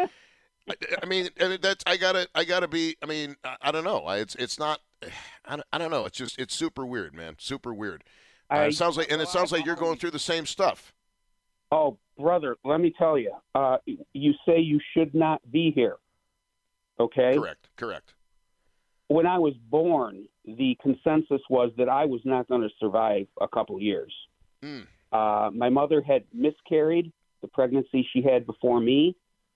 I, 0.69 0.75
I 1.03 1.07
mean 1.07 1.31
that's 1.61 1.83
i 1.87 1.97
gotta 1.97 2.29
i 2.35 2.45
gotta 2.45 2.69
be 2.69 2.97
i 3.03 3.07
mean 3.07 3.37
i, 3.45 3.57
I 3.63 3.73
don't 3.73 3.85
know. 3.85 4.05
I, 4.05 4.19
it's 4.19 4.35
it's 4.37 4.59
not 4.59 4.81
I 5.45 5.57
don't, 5.57 5.67
I 5.73 5.79
don't 5.79 5.91
know 5.91 6.05
it's 6.07 6.19
just 6.19 6.39
it's 6.39 6.55
super 6.55 6.85
weird 6.87 7.15
man 7.15 7.37
super 7.39 7.73
weird 7.73 8.05
uh, 8.51 8.55
I- 8.55 8.65
it 8.67 8.75
sounds 8.75 8.97
like 8.97 9.11
and 9.11 9.21
it 9.23 9.29
sounds 9.29 9.53
like 9.53 9.65
you're 9.65 9.77
going 9.77 9.99
through 9.99 10.11
the 10.13 10.19
same 10.19 10.47
stuff 10.47 10.93
Oh, 11.73 11.99
brother, 12.19 12.57
let 12.65 12.81
me 12.81 12.93
tell 12.99 13.17
you. 13.17 13.31
Uh, 13.55 13.77
you 14.13 14.33
say 14.45 14.59
you 14.59 14.81
should 14.93 15.15
not 15.15 15.41
be 15.53 15.71
here. 15.71 15.99
Okay. 16.99 17.33
correct 17.37 17.69
correct 17.77 18.15
When 19.07 19.25
I 19.25 19.39
was 19.39 19.55
born, 19.71 20.27
the 20.45 20.77
consensus 20.83 21.41
was 21.49 21.71
that 21.79 21.89
I 21.89 22.07
was 22.07 22.21
not 22.25 22.49
going 22.49 22.63
to 22.63 22.71
survive 22.81 23.29
a 23.41 23.47
couple 23.47 23.81
years. 23.81 24.13
Hmm. 24.63 24.81
Uh, 25.13 25.51
my 25.55 25.69
mother 25.69 26.03
had 26.03 26.25
miscarried 26.35 27.13
the 27.41 27.47
pregnancy 27.47 28.05
she 28.13 28.21
had 28.21 28.47
before 28.47 28.81
me, 28.81 29.15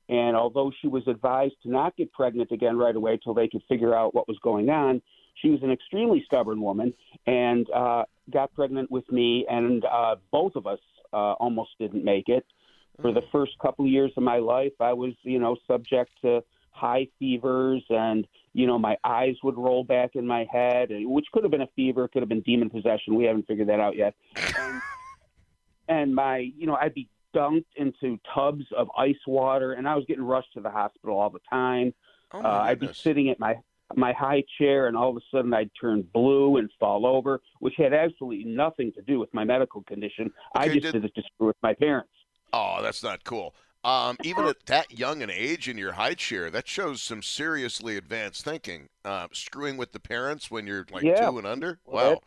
and 0.08 0.36
although 0.36 0.70
she 0.80 0.86
was 0.86 1.02
advised 1.08 1.54
to 1.64 1.68
not 1.68 1.96
get 1.96 2.12
pregnant 2.12 2.52
again 2.52 2.78
right 2.78 2.94
away 2.94 3.18
till 3.22 3.34
they 3.34 3.48
could 3.48 3.62
figure 3.68 3.92
out 3.94 4.14
what 4.14 4.28
was 4.28 4.38
going 4.42 4.70
on, 4.70 5.02
she 5.34 5.50
was 5.50 5.62
an 5.62 5.70
extremely 5.70 6.22
stubborn 6.26 6.60
woman 6.60 6.94
and 7.26 7.68
uh, 7.70 8.04
got 8.30 8.52
pregnant 8.54 8.90
with 8.90 9.10
me, 9.10 9.46
and 9.48 9.84
uh, 9.84 10.16
both 10.30 10.56
of 10.56 10.66
us 10.66 10.78
uh, 11.12 11.32
almost 11.34 11.70
didn't 11.78 12.04
make 12.04 12.28
it. 12.28 12.44
For 13.02 13.12
the 13.12 13.22
first 13.32 13.58
couple 13.60 13.84
of 13.84 13.90
years 13.90 14.12
of 14.16 14.22
my 14.22 14.38
life, 14.38 14.72
I 14.80 14.92
was, 14.92 15.14
you 15.22 15.40
know, 15.40 15.56
subject 15.66 16.12
to 16.22 16.44
high 16.70 17.08
fevers, 17.18 17.82
and 17.90 18.26
you 18.52 18.68
know, 18.68 18.78
my 18.78 18.96
eyes 19.02 19.34
would 19.42 19.56
roll 19.56 19.82
back 19.82 20.10
in 20.14 20.24
my 20.28 20.46
head, 20.50 20.90
and- 20.92 21.10
which 21.10 21.26
could 21.32 21.42
have 21.42 21.50
been 21.50 21.62
a 21.62 21.66
fever, 21.74 22.06
could 22.06 22.22
have 22.22 22.28
been 22.28 22.42
demon 22.42 22.70
possession. 22.70 23.16
We 23.16 23.24
haven't 23.24 23.48
figured 23.48 23.68
that 23.68 23.80
out 23.80 23.96
yet. 23.96 24.14
And, 24.58 24.80
and 25.88 26.14
my, 26.14 26.38
you 26.38 26.66
know, 26.66 26.76
I'd 26.80 26.94
be 26.94 27.08
dunked 27.34 27.66
into 27.76 28.18
tubs 28.34 28.64
of 28.76 28.88
ice 28.96 29.18
water, 29.26 29.72
and 29.72 29.88
I 29.88 29.96
was 29.96 30.04
getting 30.06 30.24
rushed 30.24 30.52
to 30.54 30.60
the 30.60 30.70
hospital 30.70 31.18
all 31.18 31.30
the 31.30 31.40
time. 31.50 31.92
oh 32.32 32.38
Uh, 32.42 32.62
I'd 32.68 32.78
be 32.80 32.92
sitting 32.92 33.28
at 33.28 33.38
my 33.40 33.56
my 33.96 34.12
high 34.12 34.42
chair, 34.58 34.86
and 34.86 34.96
all 34.96 35.10
of 35.10 35.16
a 35.16 35.20
sudden 35.30 35.52
I'd 35.54 35.70
turn 35.80 36.02
blue 36.12 36.56
and 36.56 36.70
fall 36.80 37.06
over, 37.06 37.40
which 37.60 37.74
had 37.76 37.92
absolutely 37.92 38.44
nothing 38.44 38.92
to 38.92 39.02
do 39.02 39.18
with 39.18 39.32
my 39.32 39.44
medical 39.44 39.82
condition. 39.82 40.32
I 40.54 40.68
just 40.68 40.80
did- 40.82 40.92
did 40.92 41.04
it 41.04 41.14
to 41.14 41.22
screw 41.34 41.48
with 41.48 41.56
my 41.62 41.74
parents. 41.74 42.10
oh 42.52 42.78
that's 42.82 43.02
not 43.02 43.24
cool 43.24 43.54
um, 43.84 44.16
even 44.22 44.46
at 44.46 44.64
that 44.66 44.96
young 44.98 45.22
an 45.22 45.28
age 45.30 45.68
in 45.68 45.76
your 45.76 45.92
high 45.92 46.14
chair 46.14 46.50
that 46.50 46.66
shows 46.68 47.02
some 47.02 47.20
seriously 47.22 47.96
advanced 47.96 48.44
thinking 48.44 48.88
uh, 49.04 49.26
screwing 49.32 49.76
with 49.76 49.92
the 49.92 49.98
parents 50.00 50.50
when 50.50 50.66
you're 50.66 50.86
like 50.92 51.02
Yeah. 51.02 51.28
two 51.30 51.38
and 51.38 51.46
under 51.46 51.80
wow 51.84 52.20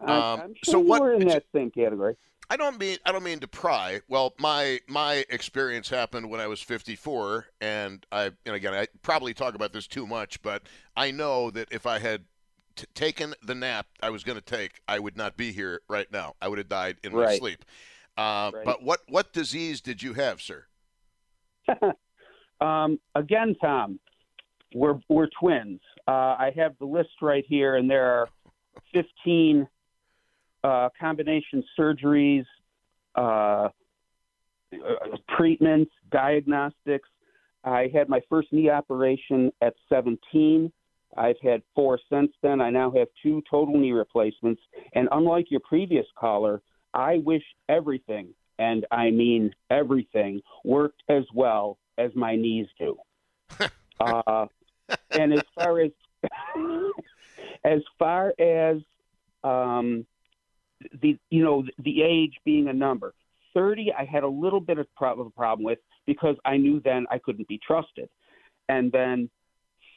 Um, 0.00 0.10
I'm 0.10 0.54
so 0.64 0.72
sure 0.72 0.80
you 0.82 0.86
what- 0.88 1.02
were 1.02 1.12
in 1.14 1.26
that 1.28 1.44
same 1.54 1.70
category. 1.70 2.16
I 2.48 2.56
don't 2.56 2.78
mean 2.78 2.98
I 3.04 3.12
don't 3.12 3.24
mean 3.24 3.40
to 3.40 3.48
pry. 3.48 4.00
Well, 4.08 4.34
my 4.38 4.80
my 4.88 5.24
experience 5.30 5.88
happened 5.88 6.30
when 6.30 6.40
I 6.40 6.46
was 6.46 6.60
54, 6.62 7.46
and 7.60 8.06
I 8.12 8.30
and 8.44 8.54
again 8.54 8.72
I 8.74 8.86
probably 9.02 9.34
talk 9.34 9.54
about 9.54 9.72
this 9.72 9.86
too 9.86 10.06
much, 10.06 10.40
but 10.42 10.62
I 10.96 11.10
know 11.10 11.50
that 11.50 11.68
if 11.72 11.86
I 11.86 11.98
had 11.98 12.24
t- 12.76 12.86
taken 12.94 13.34
the 13.42 13.54
nap 13.54 13.86
I 14.00 14.10
was 14.10 14.22
going 14.22 14.38
to 14.38 14.44
take, 14.44 14.80
I 14.86 14.98
would 15.00 15.16
not 15.16 15.36
be 15.36 15.50
here 15.52 15.80
right 15.88 16.10
now. 16.12 16.34
I 16.40 16.48
would 16.48 16.58
have 16.58 16.68
died 16.68 16.98
in 17.02 17.12
my 17.12 17.36
sleep. 17.38 17.64
Uh, 18.16 18.50
Right. 18.54 18.64
But 18.64 18.82
what 18.82 19.00
what 19.08 19.32
disease 19.32 19.80
did 19.80 20.02
you 20.02 20.14
have, 20.14 20.40
sir? 20.40 20.66
Um, 22.58 22.98
again, 23.14 23.54
Tom, 23.60 24.00
we're 24.74 24.98
we're 25.10 25.28
twins. 25.38 25.80
Uh, 26.08 26.36
I 26.38 26.52
have 26.56 26.72
the 26.78 26.86
list 26.86 27.10
right 27.20 27.44
here, 27.46 27.76
and 27.76 27.90
there 27.90 28.06
are 28.06 28.28
15 28.94 29.68
uh, 30.66 30.88
combination 30.98 31.62
surgeries, 31.78 32.44
uh, 33.14 33.68
uh, 33.68 33.68
treatments, 35.36 35.92
diagnostics. 36.10 37.08
I 37.62 37.88
had 37.94 38.08
my 38.08 38.20
first 38.28 38.52
knee 38.52 38.68
operation 38.68 39.52
at 39.62 39.74
17. 39.88 40.72
I've 41.16 41.36
had 41.40 41.62
four 41.74 42.00
since 42.10 42.32
then. 42.42 42.60
I 42.60 42.70
now 42.70 42.90
have 42.90 43.06
two 43.22 43.42
total 43.48 43.78
knee 43.78 43.92
replacements. 43.92 44.60
And 44.94 45.08
unlike 45.12 45.50
your 45.50 45.60
previous 45.60 46.06
caller, 46.18 46.62
I 46.92 47.18
wish 47.18 47.44
everything, 47.68 48.34
and 48.58 48.86
I 48.90 49.10
mean 49.10 49.52
everything, 49.70 50.40
worked 50.64 51.02
as 51.08 51.24
well 51.32 51.78
as 51.96 52.10
my 52.16 52.34
knees 52.34 52.66
do. 52.78 52.96
uh, 54.00 54.46
and 55.10 55.32
as 55.32 55.42
far 55.54 55.80
as 55.80 55.90
as 57.64 57.80
far 57.98 58.34
as 58.40 58.78
um, 59.44 60.06
the 61.00 61.18
you 61.30 61.44
know 61.44 61.64
the 61.78 62.02
age 62.02 62.34
being 62.44 62.68
a 62.68 62.72
number, 62.72 63.14
thirty 63.54 63.92
I 63.92 64.04
had 64.04 64.22
a 64.22 64.28
little 64.28 64.60
bit 64.60 64.78
of, 64.78 64.86
pro- 64.96 65.12
of 65.12 65.26
a 65.26 65.30
problem 65.30 65.64
with 65.64 65.78
because 66.06 66.36
I 66.44 66.56
knew 66.56 66.80
then 66.80 67.06
I 67.10 67.18
couldn't 67.18 67.48
be 67.48 67.60
trusted, 67.64 68.08
and 68.68 68.92
then 68.92 69.30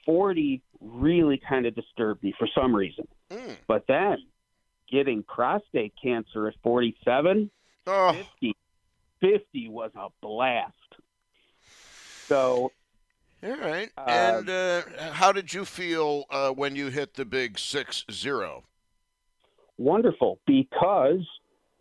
forty 0.06 0.62
really 0.82 1.42
kind 1.48 1.65
of 1.65 1.76
disturbed 1.76 2.24
me 2.24 2.34
for 2.38 2.48
some 2.56 2.76
reason. 2.76 3.08
Mm. 3.30 3.58
But 3.68 3.86
then 3.88 4.18
getting 4.92 5.24
prostate 5.24 5.94
cancer 6.02 6.48
at 6.48 6.56
47, 6.63 7.52
Oh, 7.86 8.13
50, 8.13 8.56
50 9.20 9.70
was 9.70 9.92
a 9.96 10.08
blast. 10.22 10.74
So 12.28 12.72
all 13.42 13.56
right. 13.58 13.89
Uh, 13.98 14.02
and 14.08 14.50
uh, 14.50 14.82
how 15.12 15.32
did 15.32 15.54
you 15.54 15.63
feel 15.65 16.26
uh, 16.30 16.52
when 16.52 16.76
you 16.76 16.88
hit 16.88 17.13
the 17.13 17.26
big 17.26 17.58
six 17.58 18.06
zero? 18.12 18.63
Wonderful 19.80 20.39
because 20.46 21.26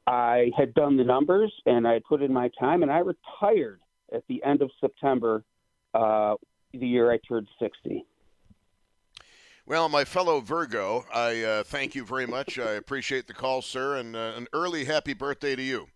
I 0.07 0.51
had 0.57 0.73
done 0.73 0.97
the 0.97 1.05
numbers 1.05 1.53
and 1.67 1.87
I 1.87 1.95
had 1.95 2.05
put 2.05 2.23
in 2.23 2.33
my 2.33 2.51
time 2.59 2.83
and 2.83 2.91
I 2.91 3.01
retired 3.01 3.81
at 4.15 4.23
the 4.29 4.43
end 4.43 4.63
of 4.63 4.71
September, 4.81 5.45
uh, 5.93 6.37
the 6.73 6.87
year 6.87 7.13
I 7.13 7.19
turned 7.29 7.49
60. 7.61 8.07
Well, 9.67 9.91
my 9.91 10.05
fellow 10.07 10.41
Virgo, 10.41 11.05
I 11.13 11.43
uh, 11.43 11.63
thank 11.63 11.95
you 11.95 12.07
very 12.07 12.27
much. 12.27 12.59
I 12.59 12.73
appreciate 12.73 13.27
the 13.27 13.35
call, 13.35 13.61
sir, 13.61 13.97
and 13.97 14.17
uh, 14.17 14.33
an 14.35 14.47
early 14.55 14.87
happy 14.87 15.13
birthday 15.13 15.55
to 15.57 15.63
you. 15.63 15.89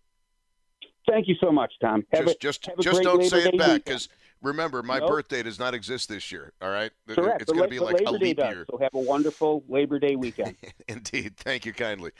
Thank 1.09 1.27
you 1.27 1.35
so 1.41 1.51
much, 1.51 1.73
Tom. 1.81 2.05
Have 2.13 2.25
just 2.25 2.35
a, 2.35 2.39
just 2.39 2.69
just 2.81 3.01
don't 3.01 3.25
say 3.25 3.45
it 3.45 3.57
back 3.57 3.83
because 3.83 4.09
remember 4.43 4.83
my 4.83 4.99
Nope. 4.99 5.09
birthday 5.09 5.41
does 5.41 5.57
not 5.57 5.73
exist 5.73 6.09
this 6.09 6.31
year. 6.31 6.51
All 6.61 6.69
right, 6.69 6.91
Correct. 7.07 7.41
it's 7.41 7.51
going 7.51 7.63
to 7.63 7.69
be 7.69 7.79
like 7.79 8.01
a 8.01 8.03
Labor 8.03 8.17
Day 8.19 8.25
leap 8.25 8.37
does, 8.37 8.53
year. 8.53 8.65
So 8.69 8.77
have 8.77 8.93
a 8.93 8.99
wonderful 8.99 9.63
Labor 9.67 9.97
Day 9.97 10.15
weekend. 10.15 10.55
Indeed. 10.87 11.37
Thank 11.37 11.65
you 11.65 11.73
kindly. 11.73 12.11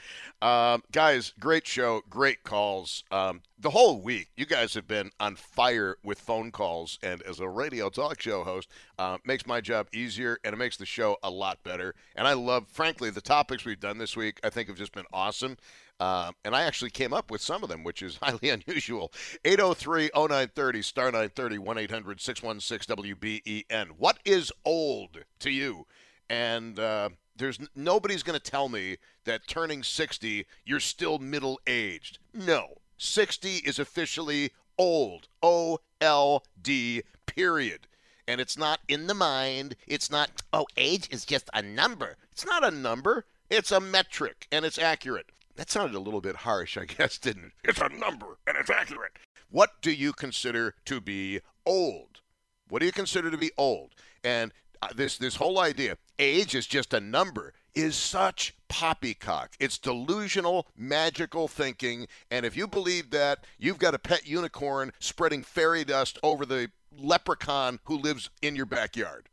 Um, 0.42 0.82
guys, 0.90 1.34
great 1.38 1.66
show, 1.66 2.02
great 2.08 2.42
calls. 2.42 3.04
Um, 3.12 3.42
the 3.58 3.70
whole 3.70 4.00
week, 4.00 4.28
you 4.36 4.46
guys 4.46 4.74
have 4.74 4.86
been 4.86 5.10
on 5.20 5.36
fire 5.36 5.96
with 6.02 6.18
phone 6.18 6.50
calls, 6.50 6.98
and 7.02 7.22
as 7.22 7.40
a 7.40 7.48
radio 7.48 7.88
talk 7.88 8.20
show 8.20 8.42
host, 8.42 8.68
uh, 8.98 9.18
makes 9.24 9.46
my 9.46 9.60
job 9.60 9.86
easier 9.92 10.38
and 10.44 10.52
it 10.52 10.56
makes 10.56 10.76
the 10.76 10.86
show 10.86 11.16
a 11.22 11.30
lot 11.30 11.62
better. 11.62 11.94
And 12.16 12.26
I 12.26 12.32
love, 12.32 12.66
frankly, 12.68 13.10
the 13.10 13.20
topics 13.20 13.64
we've 13.64 13.80
done 13.80 13.98
this 13.98 14.16
week, 14.16 14.40
I 14.42 14.50
think 14.50 14.68
have 14.68 14.76
just 14.76 14.92
been 14.92 15.06
awesome. 15.12 15.56
Uh, 16.00 16.32
and 16.44 16.56
I 16.56 16.62
actually 16.62 16.90
came 16.90 17.12
up 17.12 17.30
with 17.30 17.40
some 17.40 17.62
of 17.62 17.68
them, 17.68 17.84
which 17.84 18.02
is 18.02 18.18
highly 18.22 18.50
unusual. 18.50 19.12
803 19.44 20.10
0930, 20.14 20.82
star 20.82 21.06
930, 21.06 21.58
1 21.58 21.78
800 21.78 22.20
616 22.20 22.96
WBEN. 22.96 23.88
What 23.96 24.18
is 24.24 24.52
old 24.64 25.24
to 25.40 25.50
you? 25.50 25.86
And 26.28 26.78
uh, 26.78 27.10
there's 27.36 27.58
nobody's 27.74 28.22
going 28.22 28.38
to 28.38 28.50
tell 28.50 28.68
me 28.68 28.96
that 29.24 29.46
turning 29.46 29.82
60, 29.82 30.46
you're 30.64 30.80
still 30.80 31.18
middle 31.18 31.60
aged. 31.66 32.18
No. 32.32 32.78
60 32.96 33.56
is 33.56 33.78
officially 33.78 34.50
old. 34.78 35.28
O 35.42 35.80
L 36.00 36.44
D, 36.60 37.02
period. 37.26 37.86
And 38.26 38.40
it's 38.40 38.56
not 38.56 38.80
in 38.88 39.06
the 39.06 39.14
mind. 39.14 39.76
It's 39.86 40.10
not, 40.10 40.30
oh, 40.52 40.66
age 40.76 41.08
is 41.10 41.24
just 41.24 41.50
a 41.52 41.60
number. 41.60 42.16
It's 42.32 42.46
not 42.46 42.64
a 42.64 42.70
number, 42.70 43.26
it's 43.50 43.70
a 43.70 43.80
metric, 43.80 44.46
and 44.50 44.64
it's 44.64 44.78
accurate. 44.78 45.26
That 45.56 45.70
sounded 45.70 45.96
a 45.96 46.00
little 46.00 46.20
bit 46.20 46.36
harsh, 46.36 46.76
I 46.76 46.84
guess, 46.86 47.18
didn't 47.18 47.46
it? 47.46 47.52
It's 47.64 47.80
a 47.80 47.88
number, 47.88 48.38
and 48.46 48.56
it's 48.56 48.70
accurate. 48.70 49.12
What 49.50 49.70
do 49.82 49.92
you 49.92 50.12
consider 50.12 50.74
to 50.86 51.00
be 51.00 51.40
old? 51.64 52.20
What 52.68 52.80
do 52.80 52.86
you 52.86 52.92
consider 52.92 53.30
to 53.30 53.38
be 53.38 53.52
old? 53.56 53.92
And 54.24 54.52
uh, 54.82 54.88
this 54.94 55.16
this 55.18 55.36
whole 55.36 55.60
idea, 55.60 55.96
age 56.18 56.54
is 56.54 56.66
just 56.66 56.92
a 56.92 57.00
number, 57.00 57.52
is 57.74 57.94
such 57.94 58.54
poppycock. 58.68 59.54
It's 59.60 59.78
delusional, 59.78 60.66
magical 60.76 61.46
thinking, 61.46 62.08
and 62.30 62.44
if 62.44 62.56
you 62.56 62.66
believe 62.66 63.10
that, 63.10 63.44
you've 63.58 63.78
got 63.78 63.94
a 63.94 63.98
pet 63.98 64.26
unicorn 64.26 64.92
spreading 64.98 65.42
fairy 65.42 65.84
dust 65.84 66.18
over 66.22 66.44
the 66.44 66.70
leprechaun 66.96 67.80
who 67.84 67.96
lives 67.96 68.30
in 68.42 68.56
your 68.56 68.66
backyard. 68.66 69.28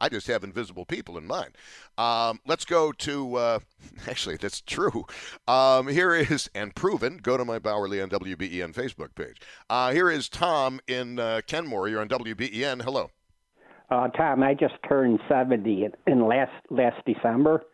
I 0.00 0.08
just 0.08 0.26
have 0.28 0.42
invisible 0.44 0.84
people 0.84 1.18
in 1.18 1.26
mind. 1.26 1.56
Um, 1.98 2.40
let's 2.46 2.64
go 2.64 2.92
to, 2.92 3.36
uh, 3.36 3.58
actually, 4.08 4.36
that's 4.36 4.60
true. 4.60 5.04
Um, 5.46 5.88
here 5.88 6.14
is, 6.14 6.48
and 6.54 6.74
proven, 6.74 7.18
go 7.18 7.36
to 7.36 7.44
my 7.44 7.58
Bauerle 7.58 8.02
on 8.02 8.08
WBEN 8.10 8.72
Facebook 8.72 9.14
page. 9.14 9.40
Uh, 9.68 9.92
here 9.92 10.10
is 10.10 10.28
Tom 10.28 10.80
in 10.86 11.18
uh, 11.18 11.42
Kenmore. 11.46 11.88
You're 11.88 12.00
on 12.00 12.08
WBEN. 12.08 12.82
Hello. 12.82 13.10
Uh, 13.90 14.08
Tom, 14.08 14.42
I 14.42 14.54
just 14.54 14.74
turned 14.88 15.18
70 15.28 15.84
in, 15.84 15.92
in 16.06 16.26
last 16.26 16.52
last 16.70 17.04
December, 17.04 17.64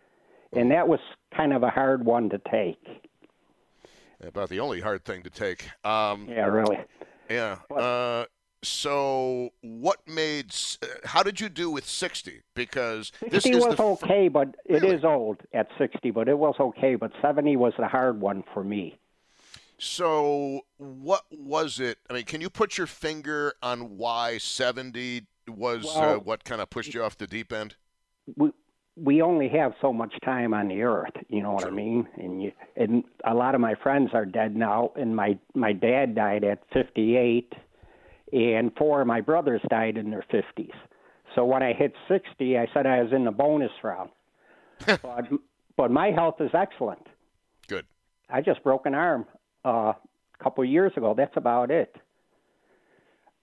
and 0.54 0.70
that 0.70 0.88
was 0.88 1.00
kind 1.36 1.52
of 1.52 1.62
a 1.62 1.68
hard 1.68 2.04
one 2.06 2.30
to 2.30 2.40
take. 2.50 2.78
About 4.22 4.48
the 4.48 4.60
only 4.60 4.80
hard 4.80 5.04
thing 5.04 5.22
to 5.24 5.30
take. 5.30 5.68
Um, 5.84 6.26
Yeah, 6.26 6.46
really. 6.46 6.78
yeah. 7.28 7.58
Uh, 7.70 8.24
so, 8.62 9.50
what 9.60 10.06
made, 10.08 10.54
uh, 10.82 10.86
how 11.04 11.22
did 11.22 11.40
you 11.40 11.48
do 11.48 11.70
with 11.70 11.86
60? 11.86 12.42
Because 12.54 13.12
this 13.20 13.44
60 13.44 13.50
is 13.50 13.64
was 13.64 13.76
the 13.76 13.82
okay, 13.82 14.28
but 14.28 14.56
it 14.64 14.82
is 14.82 15.02
Really? 15.02 15.04
old 15.04 15.40
at 15.52 15.68
60, 15.78 16.10
but 16.10 16.28
it 16.28 16.38
was 16.38 16.54
okay. 16.58 16.94
But 16.94 17.12
70 17.22 17.56
was 17.56 17.74
the 17.78 17.86
hard 17.86 18.20
one 18.20 18.42
for 18.52 18.64
me. 18.64 18.98
So, 19.78 20.62
what 20.78 21.24
was 21.30 21.80
it? 21.80 21.98
I 22.08 22.14
mean, 22.14 22.24
can 22.24 22.40
you 22.40 22.48
put 22.48 22.78
your 22.78 22.86
finger 22.86 23.54
on 23.62 23.98
why 23.98 24.38
70 24.38 25.26
was 25.48 25.94
uh, 25.96 26.16
what 26.16 26.44
kind 26.44 26.60
of 26.60 26.70
pushed 26.70 26.94
you 26.94 27.02
off 27.02 27.16
the 27.18 27.26
deep 27.26 27.52
end? 27.52 27.76
We 28.36 28.50
we 28.96 29.20
only 29.20 29.48
have 29.50 29.74
so 29.82 29.92
much 29.92 30.14
time 30.24 30.54
on 30.54 30.68
the 30.68 30.80
earth, 30.80 31.12
you 31.28 31.42
know 31.42 31.52
what 31.52 31.66
I 31.66 31.70
mean? 31.70 32.08
And 32.16 32.42
you 32.42 32.52
and 32.76 33.04
a 33.24 33.34
lot 33.34 33.54
of 33.54 33.60
my 33.60 33.74
friends 33.74 34.10
are 34.14 34.24
dead 34.24 34.56
now, 34.56 34.92
and 34.96 35.14
my 35.14 35.38
my 35.54 35.74
dad 35.74 36.14
died 36.14 36.42
at 36.44 36.60
58, 36.72 37.52
and 38.32 38.72
four 38.76 39.00
of 39.00 39.06
my 39.06 39.20
brothers 39.20 39.60
died 39.68 39.96
in 39.96 40.10
their 40.10 40.24
50s. 40.32 40.74
So 41.34 41.44
when 41.44 41.62
I 41.62 41.72
hit 41.72 41.92
60, 42.08 42.58
I 42.58 42.66
said 42.72 42.86
I 42.86 43.02
was 43.02 43.12
in 43.12 43.24
the 43.24 43.30
bonus 43.30 43.70
round. 43.82 44.10
but 44.86 45.24
but 45.76 45.90
my 45.90 46.10
health 46.10 46.36
is 46.40 46.50
excellent. 46.54 47.06
Good. 47.68 47.86
I 48.30 48.40
just 48.40 48.62
broke 48.62 48.86
an 48.86 48.94
arm 48.94 49.26
uh, 49.64 49.92
a 49.92 49.96
couple 50.42 50.64
of 50.64 50.70
years 50.70 50.92
ago. 50.96 51.14
That's 51.16 51.36
about 51.36 51.70
it. 51.70 51.94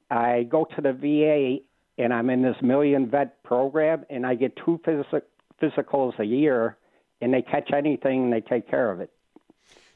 I 0.10 0.44
go 0.44 0.66
to 0.76 0.82
the 0.82 0.94
VA 0.94 1.64
and 1.98 2.14
I'm 2.14 2.30
in 2.30 2.42
this 2.42 2.56
million 2.62 3.10
vet 3.10 3.44
program, 3.44 4.04
and 4.10 4.26
I 4.26 4.36
get 4.36 4.56
two 4.56 4.80
phys- 4.86 5.22
physicals 5.62 6.18
a 6.20 6.24
year, 6.24 6.78
and 7.22 7.34
they 7.34 7.42
catch 7.42 7.72
anything 7.72 8.26
and 8.26 8.34
they 8.34 8.42
take 8.42 8.68
care 8.70 8.92
of 8.92 9.00
it. 9.00 9.12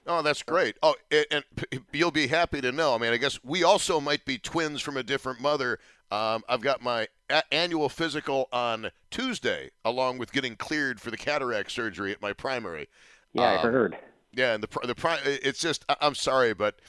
Oh, 0.08 0.22
that's 0.22 0.42
great. 0.44 0.78
Oh, 0.82 0.96
a- 1.12 1.32
and 1.34 1.44
you'll 1.92 2.12
be 2.12 2.28
happy 2.28 2.62
to 2.62 2.72
know. 2.72 2.96
I 2.96 2.98
mean, 2.98 3.12
I 3.12 3.18
guess 3.18 3.40
we 3.44 3.64
also 3.64 4.00
might 4.00 4.24
be 4.26 4.38
twins 4.38 4.82
from 4.82 4.96
a 4.98 5.04
different 5.04 5.42
mother. 5.42 5.80
Um, 6.12 6.44
I've 6.48 6.62
got 6.62 6.82
my 6.82 7.10
a- 7.30 7.54
annual 7.54 7.90
physical 7.90 8.48
on 8.54 8.92
Tuesday, 9.12 9.72
along 9.84 10.18
with 10.18 10.32
getting 10.32 10.56
cleared 10.56 11.02
for 11.02 11.12
the 11.12 11.18
cataract 11.18 11.72
surgery 11.72 12.14
at 12.14 12.22
my 12.22 12.32
primary. 12.32 12.88
Yeah, 13.34 13.44
I 13.52 13.56
Um, 13.58 13.72
heard. 13.74 13.98
Yeah, 14.32 14.54
and 14.54 14.64
the 14.64 14.88
the 14.88 14.96
pri- 14.96 15.20
it's 15.26 15.60
just 15.60 15.84
I- 15.90 15.98
I'm 16.00 16.16
sorry, 16.16 16.54
but 16.54 16.80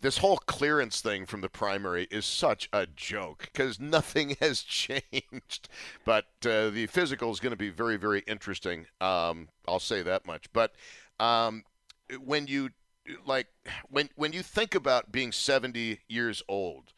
this 0.00 0.18
whole 0.18 0.38
clearance 0.38 1.00
thing 1.00 1.26
from 1.26 1.40
the 1.42 1.48
primary 1.48 2.06
is 2.10 2.24
such 2.24 2.68
a 2.72 2.86
joke 2.86 3.48
because 3.52 3.78
nothing 3.80 4.36
has 4.40 4.62
changed. 4.62 5.68
But 6.04 6.26
uh, 6.46 6.70
the 6.70 6.86
physical 6.90 7.30
is 7.32 7.40
going 7.40 7.50
to 7.50 7.56
be 7.56 7.70
very 7.70 7.96
very 7.96 8.20
interesting. 8.20 8.86
Um, 9.00 9.48
I'll 9.68 9.80
say 9.80 10.00
that 10.02 10.24
much. 10.26 10.50
But 10.54 10.74
um, 11.20 11.64
when 12.24 12.46
you 12.46 12.70
like 13.26 13.46
when 13.88 14.08
when 14.16 14.32
you 14.32 14.42
think 14.42 14.74
about 14.74 15.10
being 15.12 15.32
70 15.32 16.00
years 16.08 16.42
old, 16.48 16.92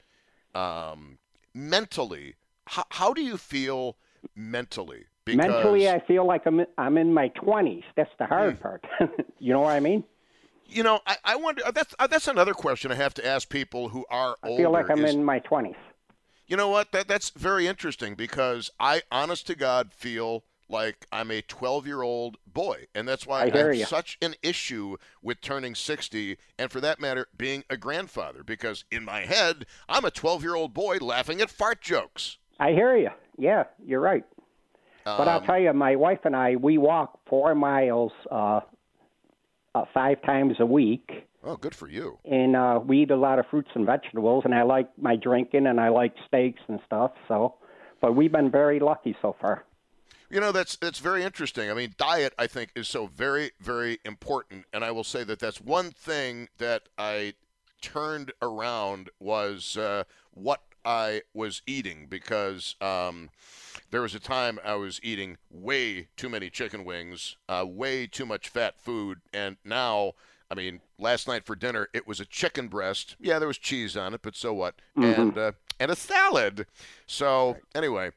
um, 0.54 1.18
mentally, 1.54 2.34
how, 2.66 2.84
how 2.90 3.12
do 3.12 3.22
you 3.22 3.36
feel 3.36 3.96
mentally? 4.34 5.04
Because, 5.24 5.46
Mentally, 5.48 5.88
I 5.88 6.00
feel 6.00 6.26
like 6.26 6.44
I'm 6.44 6.66
I'm 6.76 6.98
in 6.98 7.14
my 7.14 7.30
20s. 7.30 7.82
That's 7.96 8.10
the 8.18 8.26
hard 8.26 8.60
part. 8.60 8.84
you 9.38 9.52
know 9.54 9.60
what 9.60 9.72
I 9.74 9.80
mean? 9.80 10.04
you 10.66 10.82
know, 10.82 11.00
I, 11.06 11.16
I 11.24 11.36
wonder. 11.36 11.62
uh, 11.64 11.70
That's 11.70 11.94
uh, 11.98 12.06
that's 12.06 12.28
another 12.28 12.52
question 12.52 12.90
I 12.92 12.96
have 12.96 13.14
to 13.14 13.26
ask 13.26 13.48
people 13.48 13.88
who 13.90 14.04
are 14.10 14.36
older. 14.36 14.38
I 14.42 14.48
older. 14.48 14.62
feel 14.62 14.70
like 14.70 14.90
I'm 14.90 15.04
is- 15.04 15.14
in 15.14 15.24
my 15.24 15.40
20s. 15.40 15.76
You 16.46 16.58
know 16.58 16.68
what? 16.68 16.92
That 16.92 17.08
that's 17.08 17.30
very 17.30 17.66
interesting 17.66 18.14
because 18.14 18.70
I, 18.78 19.00
honest 19.10 19.46
to 19.46 19.54
God, 19.54 19.92
feel 19.94 20.44
like 20.68 21.06
I'm 21.12 21.30
a 21.30 21.42
12 21.42 21.86
year 21.86 22.02
old 22.02 22.36
boy, 22.46 22.86
and 22.94 23.06
that's 23.08 23.26
why 23.26 23.42
I 23.44 23.50
hear 23.50 23.68
have 23.72 23.76
ya. 23.80 23.86
such 23.86 24.18
an 24.22 24.34
issue 24.42 24.96
with 25.22 25.40
turning 25.40 25.74
60, 25.74 26.36
and 26.58 26.70
for 26.70 26.80
that 26.80 27.00
matter, 27.00 27.26
being 27.36 27.64
a 27.70 27.76
grandfather. 27.76 28.42
Because 28.42 28.84
in 28.90 29.04
my 29.04 29.20
head, 29.20 29.66
I'm 29.88 30.04
a 30.04 30.10
12 30.10 30.42
year 30.42 30.54
old 30.54 30.72
boy 30.74 30.98
laughing 31.00 31.40
at 31.40 31.50
fart 31.50 31.80
jokes. 31.80 32.38
I 32.58 32.70
hear 32.72 32.96
you. 32.96 33.10
Yeah, 33.38 33.64
you're 33.84 34.00
right. 34.00 34.24
But 35.04 35.28
I'll 35.28 35.40
Um, 35.40 35.44
tell 35.46 35.58
you, 35.58 35.72
my 35.74 35.96
wife 35.96 36.20
and 36.24 36.34
I, 36.34 36.56
we 36.56 36.78
walk 36.78 37.18
four 37.26 37.54
miles 37.54 38.12
uh, 38.30 38.60
uh, 39.74 39.84
five 39.92 40.22
times 40.22 40.56
a 40.60 40.66
week, 40.66 41.10
Oh, 41.42 41.56
good 41.56 41.74
for 41.74 41.88
you. 41.88 42.18
and 42.24 42.56
uh, 42.56 42.80
we 42.82 43.02
eat 43.02 43.10
a 43.10 43.16
lot 43.16 43.38
of 43.38 43.44
fruits 43.50 43.68
and 43.74 43.84
vegetables. 43.84 44.44
And 44.46 44.54
I 44.54 44.62
like 44.62 44.88
my 44.96 45.16
drinking, 45.16 45.66
and 45.66 45.78
I 45.78 45.90
like 45.90 46.14
steaks 46.26 46.62
and 46.68 46.80
stuff. 46.86 47.12
So, 47.28 47.56
but 48.00 48.14
we've 48.16 48.32
been 48.32 48.50
very 48.50 48.80
lucky 48.80 49.14
so 49.20 49.36
far. 49.40 49.64
You 50.30 50.40
know, 50.40 50.52
that's 50.52 50.76
that's 50.76 50.98
very 50.98 51.22
interesting. 51.22 51.70
I 51.70 51.74
mean, 51.74 51.94
diet 51.96 52.34
I 52.38 52.46
think 52.46 52.70
is 52.74 52.88
so 52.88 53.06
very 53.06 53.52
very 53.60 53.98
important, 54.04 54.64
and 54.72 54.84
I 54.84 54.90
will 54.90 55.04
say 55.04 55.24
that 55.24 55.38
that's 55.38 55.60
one 55.60 55.90
thing 55.90 56.48
that 56.58 56.88
I 56.98 57.34
turned 57.80 58.32
around 58.40 59.10
was 59.20 59.76
uh, 59.76 60.04
what 60.32 60.62
I 60.84 61.22
was 61.34 61.62
eating 61.66 62.06
because 62.08 62.76
um, 62.80 63.30
there 63.90 64.02
was 64.02 64.14
a 64.14 64.20
time 64.20 64.58
I 64.64 64.74
was 64.74 65.00
eating 65.02 65.36
way 65.50 66.08
too 66.16 66.28
many 66.28 66.50
chicken 66.50 66.84
wings, 66.84 67.36
uh, 67.48 67.64
way 67.66 68.06
too 68.06 68.26
much 68.26 68.48
fat 68.48 68.78
food, 68.80 69.20
and 69.32 69.56
now. 69.64 70.12
I 70.50 70.54
mean, 70.56 70.82
last 70.98 71.26
night 71.26 71.44
for 71.44 71.56
dinner 71.56 71.88
it 71.94 72.06
was 72.06 72.20
a 72.20 72.26
chicken 72.26 72.68
breast. 72.68 73.16
Yeah, 73.18 73.38
there 73.38 73.48
was 73.48 73.58
cheese 73.58 73.96
on 73.96 74.12
it, 74.12 74.20
but 74.22 74.36
so 74.36 74.52
what? 74.52 74.74
And 74.94 75.38
uh, 75.38 75.52
and 75.80 75.90
a 75.90 75.96
salad. 75.96 76.66
So 77.06 77.56
anyway, 77.74 78.10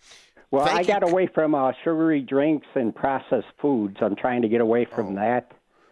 Well, 0.52 0.66
Thank 0.66 0.78
I 0.78 0.82
you. 0.82 0.88
got 0.88 1.04
away 1.10 1.28
from 1.34 1.54
uh, 1.56 1.72
sugary 1.84 2.22
drinks 2.22 2.68
and 2.76 2.96
processed 2.96 3.48
foods. 3.62 3.98
I'm 4.02 4.16
trying 4.16 4.42
to 4.44 4.48
get 4.48 4.62
away 4.62 4.86
from 4.86 5.16
that. 5.16 5.52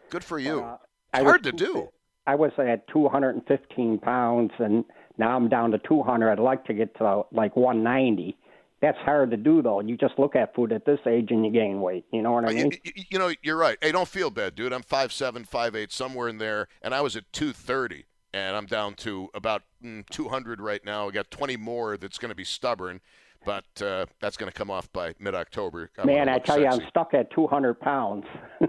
good 0.10 0.24
for 0.24 0.39
you. 0.39 0.62
Uh, 0.64 0.74
it's 1.14 1.22
I 1.22 1.24
hard 1.24 1.43
to 1.43 1.51
do. 1.51 1.89
I 2.28 2.36
was 2.36 2.51
at 2.58 2.88
215 2.88 3.99
pounds, 3.99 4.51
and 4.60 4.86
now 5.18 5.36
I'm 5.36 5.49
down 5.49 5.72
to 5.72 5.78
200. 5.80 6.30
I'd 6.32 6.39
like 6.39 6.66
to 6.66 6.74
get 6.74 6.95
to 6.97 7.24
like 7.32 7.56
190. 7.56 8.38
That's 8.82 8.97
hard 8.99 9.32
to 9.32 9.38
do, 9.38 9.62
though. 9.62 9.80
You 9.82 9.97
just 9.97 10.18
look 10.18 10.36
at 10.36 10.53
food 10.56 10.72
at 10.72 10.86
this 10.86 10.99
age 11.08 11.32
and 11.32 11.45
you 11.45 11.51
gain 11.51 11.82
weight. 11.82 12.06
You 12.12 12.22
know 12.22 12.34
what 12.34 12.45
I 12.45 12.49
Uh, 12.49 12.53
mean? 12.53 12.70
y- 12.86 12.91
y- 12.97 13.06
you 13.10 13.20
know, 13.20 13.32
you're 13.41 13.58
right. 13.58 13.78
Hey, 13.82 13.91
don't 13.91 14.08
feel 14.08 14.30
bad, 14.30 14.56
dude. 14.56 14.74
I'm 14.74 14.84
5'7", 14.84 15.45
5'8", 15.47 15.91
somewhere 15.91 16.28
in 16.28 16.38
there, 16.38 16.68
and 16.82 16.93
I 16.93 17.01
was 17.01 17.16
at 17.16 17.32
230, 17.34 18.06
and 18.34 18.56
I'm 18.56 18.66
down 18.66 18.93
to 18.95 19.30
about 19.34 19.64
mm, 19.84 20.08
200 20.10 20.62
right 20.62 20.84
now. 20.86 21.08
I 21.08 21.12
got 21.12 21.32
20 21.32 21.58
more 21.58 21.97
that's 21.97 22.18
going 22.18 22.30
to 22.30 22.36
be 22.36 22.43
stubborn, 22.43 22.99
but 23.46 23.66
uh, 23.82 24.06
that's 24.20 24.38
going 24.38 24.52
to 24.52 24.58
come 24.58 24.70
off 24.70 24.91
by 24.91 25.14
mid-October. 25.20 25.91
I 25.98 26.06
Man, 26.06 26.28
I 26.30 26.39
tell 26.39 26.60
you. 26.60 26.68
I'm 26.68 26.86
stuck 26.89 27.14
at 27.14 27.32
200 27.32 27.80
pounds. 27.80 28.26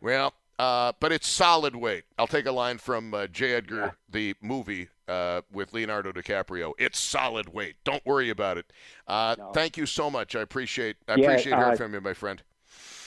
Well, 0.00 0.34
uh, 0.58 0.92
but 1.00 1.12
it's 1.12 1.28
solid 1.28 1.76
weight. 1.76 2.04
I'll 2.18 2.26
take 2.26 2.46
a 2.46 2.52
line 2.52 2.78
from 2.78 3.12
uh, 3.12 3.26
J. 3.26 3.54
Edgar, 3.54 3.96
the 4.08 4.34
movie 4.40 4.88
uh, 5.08 5.42
with 5.52 5.72
Leonardo 5.72 6.12
DiCaprio. 6.12 6.72
It's 6.78 6.98
solid 6.98 7.52
weight. 7.52 7.76
Don't 7.84 8.04
worry 8.06 8.30
about 8.30 8.58
it. 8.58 8.72
Uh, 9.06 9.36
Thank 9.52 9.76
you 9.76 9.86
so 9.86 10.10
much. 10.10 10.36
I 10.36 10.40
appreciate. 10.40 10.96
I 11.08 11.16
Yeah, 11.16 11.24
appreciate 11.24 11.56
hearing 11.56 11.72
uh, 11.72 11.76
from 11.76 11.94
you, 11.94 12.00
my 12.00 12.14
friend. 12.14 12.42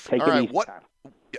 Take 0.05 0.21
All 0.21 0.27
right, 0.27 0.51
what-. 0.51 0.83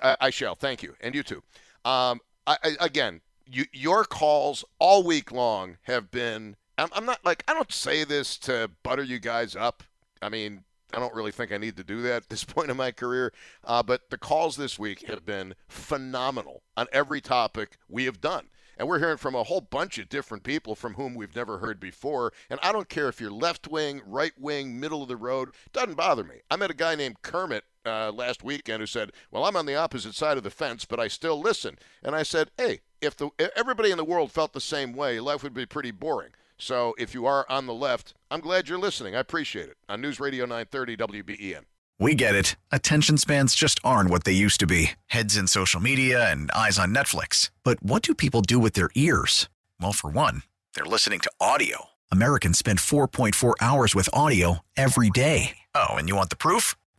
I, 0.02 0.16
I 0.20 0.30
shall. 0.30 0.54
Thank 0.54 0.82
you, 0.82 0.94
and 1.00 1.14
you 1.14 1.22
too. 1.22 1.42
Um, 1.84 2.20
I, 2.46 2.56
I, 2.62 2.76
again, 2.80 3.20
you, 3.46 3.64
your 3.72 4.04
calls 4.04 4.64
all 4.78 5.02
week 5.02 5.32
long 5.32 5.78
have 5.82 6.10
been. 6.10 6.56
I'm, 6.92 7.04
not 7.04 7.24
like 7.24 7.44
I 7.48 7.54
don't 7.54 7.72
say 7.72 8.04
this 8.04 8.38
to 8.38 8.70
butter 8.82 9.02
you 9.02 9.18
guys 9.18 9.56
up. 9.56 9.82
I 10.22 10.28
mean, 10.28 10.64
I 10.92 10.98
don't 10.98 11.14
really 11.14 11.32
think 11.32 11.52
I 11.52 11.58
need 11.58 11.76
to 11.76 11.84
do 11.84 12.02
that 12.02 12.24
at 12.24 12.28
this 12.28 12.44
point 12.44 12.70
in 12.70 12.76
my 12.76 12.90
career. 12.92 13.32
Uh, 13.64 13.82
but 13.82 14.10
the 14.10 14.18
calls 14.18 14.56
this 14.56 14.78
week 14.78 15.06
have 15.06 15.24
been 15.24 15.54
phenomenal 15.68 16.62
on 16.76 16.86
every 16.92 17.20
topic 17.20 17.76
we 17.88 18.04
have 18.04 18.20
done. 18.20 18.48
And 18.76 18.88
we're 18.88 18.98
hearing 18.98 19.18
from 19.18 19.34
a 19.34 19.42
whole 19.42 19.60
bunch 19.60 19.98
of 19.98 20.08
different 20.08 20.42
people 20.42 20.74
from 20.74 20.94
whom 20.94 21.14
we've 21.14 21.36
never 21.36 21.58
heard 21.58 21.78
before. 21.78 22.32
And 22.48 22.58
I 22.62 22.72
don't 22.72 22.88
care 22.88 23.08
if 23.08 23.20
you're 23.20 23.30
left 23.30 23.68
wing, 23.68 24.00
right 24.06 24.32
wing, 24.38 24.80
middle 24.80 25.02
of 25.02 25.08
the 25.08 25.18
road, 25.18 25.50
doesn't 25.74 25.98
bother 25.98 26.24
me. 26.24 26.36
I 26.50 26.56
met 26.56 26.70
a 26.70 26.74
guy 26.74 26.94
named 26.94 27.20
Kermit 27.20 27.64
uh, 27.84 28.10
last 28.10 28.42
weekend 28.42 28.80
who 28.80 28.86
said, 28.86 29.12
Well, 29.30 29.44
I'm 29.44 29.56
on 29.56 29.66
the 29.66 29.76
opposite 29.76 30.14
side 30.14 30.38
of 30.38 30.44
the 30.44 30.50
fence, 30.50 30.86
but 30.86 30.98
I 30.98 31.08
still 31.08 31.38
listen. 31.38 31.78
And 32.02 32.16
I 32.16 32.22
said, 32.22 32.52
Hey, 32.56 32.80
if 33.02 33.16
the 33.16 33.28
if 33.38 33.50
everybody 33.54 33.90
in 33.90 33.98
the 33.98 34.04
world 34.04 34.32
felt 34.32 34.54
the 34.54 34.60
same 34.62 34.94
way, 34.94 35.20
life 35.20 35.42
would 35.42 35.52
be 35.54 35.66
pretty 35.66 35.90
boring. 35.90 36.30
So 36.60 36.94
if 36.98 37.14
you 37.14 37.26
are 37.26 37.46
on 37.48 37.66
the 37.66 37.74
left, 37.74 38.14
I'm 38.30 38.40
glad 38.40 38.68
you're 38.68 38.78
listening. 38.78 39.16
I 39.16 39.20
appreciate 39.20 39.70
it. 39.70 39.76
On 39.88 40.00
News 40.00 40.20
Radio 40.20 40.44
930 40.44 40.96
WBEN. 40.96 41.60
We 41.98 42.14
get 42.14 42.34
it. 42.34 42.56
Attention 42.72 43.18
spans 43.18 43.54
just 43.54 43.78
aren't 43.84 44.08
what 44.08 44.24
they 44.24 44.32
used 44.32 44.60
to 44.60 44.66
be 44.66 44.92
heads 45.06 45.36
in 45.36 45.46
social 45.46 45.80
media 45.80 46.30
and 46.30 46.50
eyes 46.52 46.78
on 46.78 46.94
Netflix. 46.94 47.50
But 47.62 47.82
what 47.82 48.02
do 48.02 48.14
people 48.14 48.40
do 48.40 48.58
with 48.58 48.72
their 48.72 48.90
ears? 48.94 49.48
Well, 49.80 49.92
for 49.92 50.10
one, 50.10 50.42
they're 50.74 50.84
listening 50.84 51.20
to 51.20 51.32
audio. 51.40 51.86
Americans 52.10 52.58
spend 52.58 52.78
4.4 52.78 53.54
hours 53.60 53.94
with 53.94 54.08
audio 54.12 54.60
every 54.76 55.10
day. 55.10 55.58
Oh, 55.74 55.90
and 55.90 56.08
you 56.08 56.16
want 56.16 56.30
the 56.30 56.36
proof? 56.36 56.74